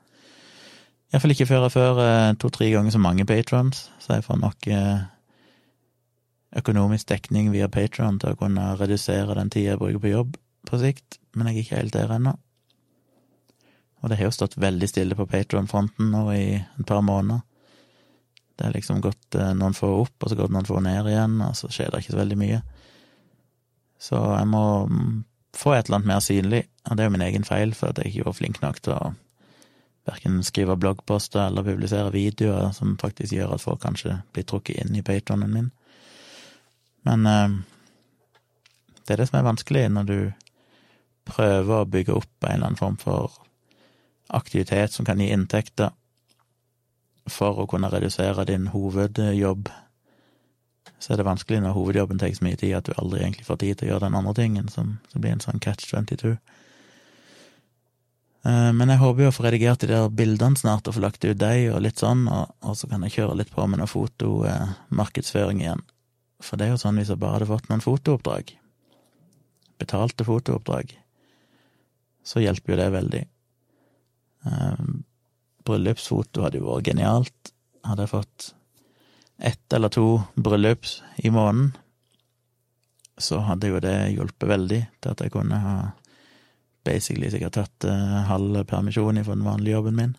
Iallfall 1.13 1.35
ikke 1.35 1.49
før 1.49 1.67
jeg 1.67 1.75
får 1.75 2.01
to-tre 2.43 2.71
ganger 2.71 2.95
så 2.95 3.01
mange 3.03 3.27
patrons, 3.27 3.87
så 3.99 4.19
jeg 4.19 4.25
får 4.27 4.41
nok 4.43 4.69
eh, 4.71 5.07
økonomisk 6.57 7.09
dekning 7.11 7.51
via 7.53 7.69
patron 7.73 8.21
til 8.23 8.35
å 8.35 8.41
kunne 8.41 8.73
redusere 8.81 9.37
den 9.39 9.53
tida 9.53 9.75
jeg 9.75 9.81
bruker 9.81 10.03
på 10.03 10.13
jobb 10.13 10.37
på 10.67 10.81
sikt, 10.83 11.21
men 11.37 11.49
jeg 11.49 11.57
er 11.57 11.65
ikke 11.65 11.81
helt 11.81 11.95
der 11.95 12.15
ennå. 12.17 12.33
Og 14.03 14.11
det 14.11 14.19
har 14.19 14.29
jo 14.29 14.35
stått 14.35 14.57
veldig 14.61 14.89
stille 14.91 15.19
på 15.19 15.29
patron-fronten 15.31 16.11
nå 16.13 16.25
i 16.35 16.57
et 16.57 16.87
par 16.89 17.05
måneder. 17.07 17.45
Det 18.57 18.67
har 18.67 18.75
liksom 18.75 19.03
gått 19.05 19.37
eh, 19.37 19.53
noen 19.57 19.77
få 19.77 19.89
opp, 20.03 20.17
og 20.23 20.33
så 20.33 20.39
gått 20.39 20.53
noen 20.55 20.69
få 20.69 20.81
ned 20.85 21.09
igjen, 21.11 21.39
og 21.45 21.57
så 21.59 21.69
skjer 21.73 21.93
det 21.93 22.03
ikke 22.03 22.15
så 22.15 22.23
veldig 22.23 22.39
mye. 22.41 22.61
Så 24.01 24.21
jeg 24.21 24.49
må 24.49 24.65
mm, 24.89 25.15
få 25.57 25.75
et 25.77 25.87
eller 25.87 26.01
annet 26.01 26.11
mer 26.13 26.25
synlig, 26.25 26.63
og 26.87 26.97
det 26.97 27.05
er 27.05 27.11
jo 27.11 27.15
min 27.17 27.27
egen 27.27 27.47
feil, 27.49 27.75
for 27.77 27.93
at 27.93 28.01
jeg 28.01 28.13
ikke 28.13 28.29
var 28.31 28.39
flink 28.39 28.61
nok 28.65 28.81
til 28.85 28.97
å 28.97 29.15
verken 30.07 30.39
skrive 30.47 30.77
bloggposter 30.79 31.49
eller 31.49 31.67
publisere 31.67 32.13
videoer 32.15 32.71
som 32.77 32.95
faktisk 33.01 33.35
gjør 33.35 33.57
at 33.57 33.65
folk 33.65 33.83
kanskje 33.83 34.21
blir 34.33 34.47
trukket 34.47 34.85
inn 34.85 34.95
i 34.97 35.05
patronen 35.05 35.53
min. 35.53 35.73
Men 37.07 37.27
eh, 37.31 37.57
det 39.07 39.15
er 39.15 39.23
det 39.23 39.29
som 39.31 39.41
er 39.41 39.49
vanskelig 39.49 39.87
når 39.95 40.11
du 40.11 40.19
prøver 41.27 41.81
å 41.81 41.91
bygge 41.91 42.15
opp 42.15 42.45
en 42.45 42.53
eller 42.53 42.71
annen 42.71 42.81
form 42.81 42.99
for 43.01 43.41
aktivitet 44.35 44.95
som 44.95 45.07
kan 45.07 45.23
gi 45.23 45.31
inntekter, 45.31 45.95
for 47.31 47.59
å 47.59 47.67
kunne 47.71 47.91
redusere 47.91 48.45
din 48.47 48.69
hovedjobb 48.71 49.71
så 50.99 51.13
er 51.13 51.21
det 51.21 51.27
vanskelig 51.29 51.61
når 51.63 51.75
hovedjobben 51.77 52.21
tar 52.21 52.33
så 52.35 52.45
mye 52.47 52.59
tid 52.59 52.77
at 52.77 52.89
du 52.89 52.95
aldri 52.97 53.21
egentlig 53.23 53.47
får 53.47 53.61
tid 53.63 53.79
til 53.79 53.89
å 53.89 53.91
gjøre 53.93 54.07
den 54.07 54.19
andre 54.19 54.35
tingen, 54.39 54.69
som, 54.73 54.97
som 55.13 55.23
blir 55.23 55.35
en 55.35 55.43
sånn 55.45 55.61
catch 55.63 55.91
22. 55.91 56.37
Eh, 58.47 58.71
men 58.77 58.93
jeg 58.93 59.03
håper 59.03 59.27
jo 59.27 59.33
å 59.33 59.35
få 59.37 59.47
redigert 59.47 59.85
de 59.85 59.91
der 59.93 60.09
bildene 60.09 60.59
snart 60.59 60.89
og 60.89 60.97
få 60.97 61.05
lagt 61.05 61.27
ut 61.27 61.39
de 61.41 61.69
og 61.73 61.83
litt 61.85 62.01
sånn, 62.03 62.25
og, 62.33 62.55
og 62.65 62.79
så 62.79 62.89
kan 62.91 63.05
jeg 63.07 63.19
kjøre 63.19 63.39
litt 63.43 63.53
på 63.53 63.67
med 63.69 63.83
noe 63.83 63.91
fotomarkedsføring 63.91 65.63
igjen. 65.65 65.85
For 66.43 66.59
det 66.59 66.67
er 66.67 66.75
jo 66.75 66.81
sånn 66.81 67.01
hvis 67.01 67.11
jeg 67.13 67.21
bare 67.21 67.39
hadde 67.39 67.49
fått 67.51 67.69
noen 67.71 67.85
fotooppdrag, 67.85 68.53
betalte 69.81 70.27
fotooppdrag, 70.27 70.93
så 72.27 72.43
hjelper 72.43 72.75
jo 72.75 72.79
det 72.81 72.89
veldig. 72.95 73.23
Eh, 74.51 74.85
bryllupsfoto 75.67 76.45
hadde 76.45 76.61
jo 76.61 76.69
vært 76.69 76.91
genialt. 76.91 77.53
Hadde 77.87 78.07
jeg 78.07 78.13
fått 78.13 78.51
ett 79.37 79.77
eller 79.77 79.93
to 79.93 80.07
bryllups 80.35 81.01
i 81.17 81.31
måneden, 81.31 81.75
så 83.19 83.41
hadde 83.45 83.71
jo 83.71 83.81
det 83.81 83.97
hjulpet 84.13 84.49
veldig 84.49 84.81
til 85.01 85.13
at 85.13 85.23
jeg 85.25 85.33
kunne 85.33 85.61
ha 85.61 85.77
basically 86.87 87.31
sikkert 87.33 87.57
tatt 87.57 87.87
uh, 87.89 88.23
halv 88.29 88.63
permisjon 88.69 89.23
fra 89.25 89.37
den 89.37 89.47
vanlige 89.47 89.77
jobben 89.77 89.97
min. 89.97 90.15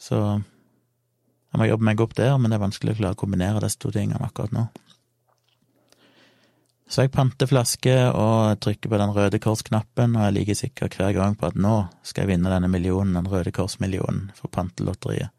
Så 0.00 0.40
jeg 1.50 1.58
må 1.58 1.66
jobbe 1.66 1.86
meg 1.88 2.00
opp 2.02 2.14
der, 2.18 2.36
men 2.38 2.52
det 2.52 2.58
er 2.58 2.62
vanskelig 2.62 2.94
å 2.94 3.00
klare 3.00 3.18
å 3.18 3.20
kombinere 3.20 3.62
disse 3.64 3.80
to 3.82 3.90
tingene 3.94 4.22
akkurat 4.22 4.54
nå. 4.54 4.68
Så 6.90 7.04
jeg 7.04 7.12
panter 7.14 7.46
flaske 7.46 7.92
og 8.18 8.58
trykker 8.62 8.90
på 8.90 8.98
den 8.98 9.12
Røde 9.14 9.38
Kors-knappen, 9.42 10.16
og 10.16 10.24
jeg 10.24 10.30
er 10.30 10.34
like 10.34 10.56
sikker 10.58 10.90
hver 10.90 11.12
gang 11.14 11.36
på 11.38 11.46
at 11.46 11.58
nå 11.58 11.74
skal 12.02 12.24
jeg 12.24 12.32
vinne 12.32 12.50
denne 12.50 12.70
millionen, 12.70 13.14
den 13.14 13.30
Røde 13.30 13.52
Kors-millionen, 13.54 14.32
for 14.34 14.50
pantelotteriet. 14.50 15.30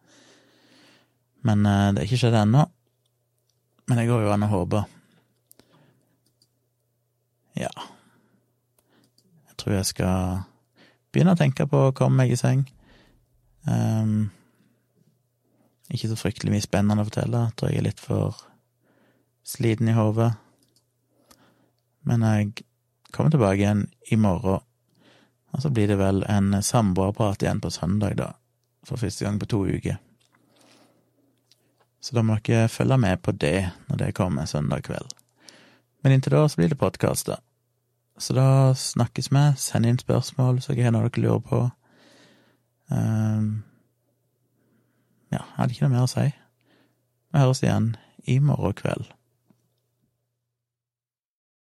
Men 1.47 1.65
eh, 1.67 1.89
det 1.91 2.03
er 2.03 2.07
ikke 2.07 2.21
skjedd 2.21 2.37
ennå. 2.43 2.63
Men 3.89 3.99
det 3.99 4.07
går 4.07 4.23
jo 4.23 4.31
an 4.31 4.45
å 4.45 4.51
håpe. 4.51 4.83
Ja. 7.59 7.71
Jeg 9.49 9.57
tror 9.59 9.75
jeg 9.75 9.89
skal 9.89 10.43
begynne 11.11 11.35
å 11.35 11.39
tenke 11.39 11.67
på 11.67 11.87
å 11.89 11.95
komme 11.95 12.23
meg 12.23 12.31
i 12.31 12.39
seng. 12.39 12.63
Ikke 15.91 16.09
så 16.11 16.17
fryktelig 16.19 16.53
mye 16.53 16.63
spennende 16.63 17.03
å 17.03 17.09
fortelle. 17.09 17.45
Jeg 17.49 17.57
tror 17.59 17.71
jeg 17.71 17.81
er 17.81 17.87
litt 17.89 18.01
for 18.01 18.37
sliten 19.47 19.89
i 19.91 19.95
hodet. 19.97 20.31
Men 22.07 22.23
jeg 22.25 22.63
kommer 23.11 23.33
tilbake 23.33 23.59
igjen 23.59 23.85
i 24.11 24.17
morgen, 24.17 24.63
og 25.51 25.61
så 25.61 25.69
blir 25.69 25.91
det 25.91 25.99
vel 25.99 26.23
en 26.31 26.55
samboerprat 26.63 27.43
igjen 27.43 27.59
på 27.61 27.73
søndag, 27.73 28.15
da. 28.17 28.31
For 28.87 28.97
første 28.97 29.25
gang 29.25 29.37
på 29.37 29.49
to 29.51 29.65
uker. 29.67 29.99
Så 32.01 32.15
da 32.17 32.23
må 32.25 32.39
dere 32.41 32.71
følge 32.71 32.97
med 32.97 33.21
på 33.21 33.33
det 33.37 33.69
når 33.89 33.99
det 33.99 34.13
kommer 34.17 34.47
søndag 34.49 34.87
kveld. 34.87 35.11
Men 36.01 36.15
inntil 36.15 36.33
da 36.33 36.47
så 36.49 36.57
blir 36.57 36.71
det 36.71 36.79
podkaster. 36.81 37.37
Så 38.17 38.33
da 38.33 38.73
snakkes 38.77 39.29
vi. 39.31 39.43
Send 39.57 39.85
inn 39.85 39.99
spørsmål 40.01 40.63
så 40.63 40.73
jeg 40.73 40.87
har 40.87 40.95
noe 40.95 41.09
dere 41.09 41.21
lurer 41.27 41.43
på. 41.45 41.61
Um, 42.89 43.61
ja, 45.31 45.39
jeg 45.39 45.57
hadde 45.57 45.75
ikke 45.75 45.87
noe 45.87 45.95
mer 45.95 46.05
å 46.07 46.11
si. 46.11 46.27
Vi 47.31 47.43
høres 47.43 47.63
igjen 47.63 47.93
i 48.27 48.37
morgen 48.43 48.77
kveld. 48.77 49.11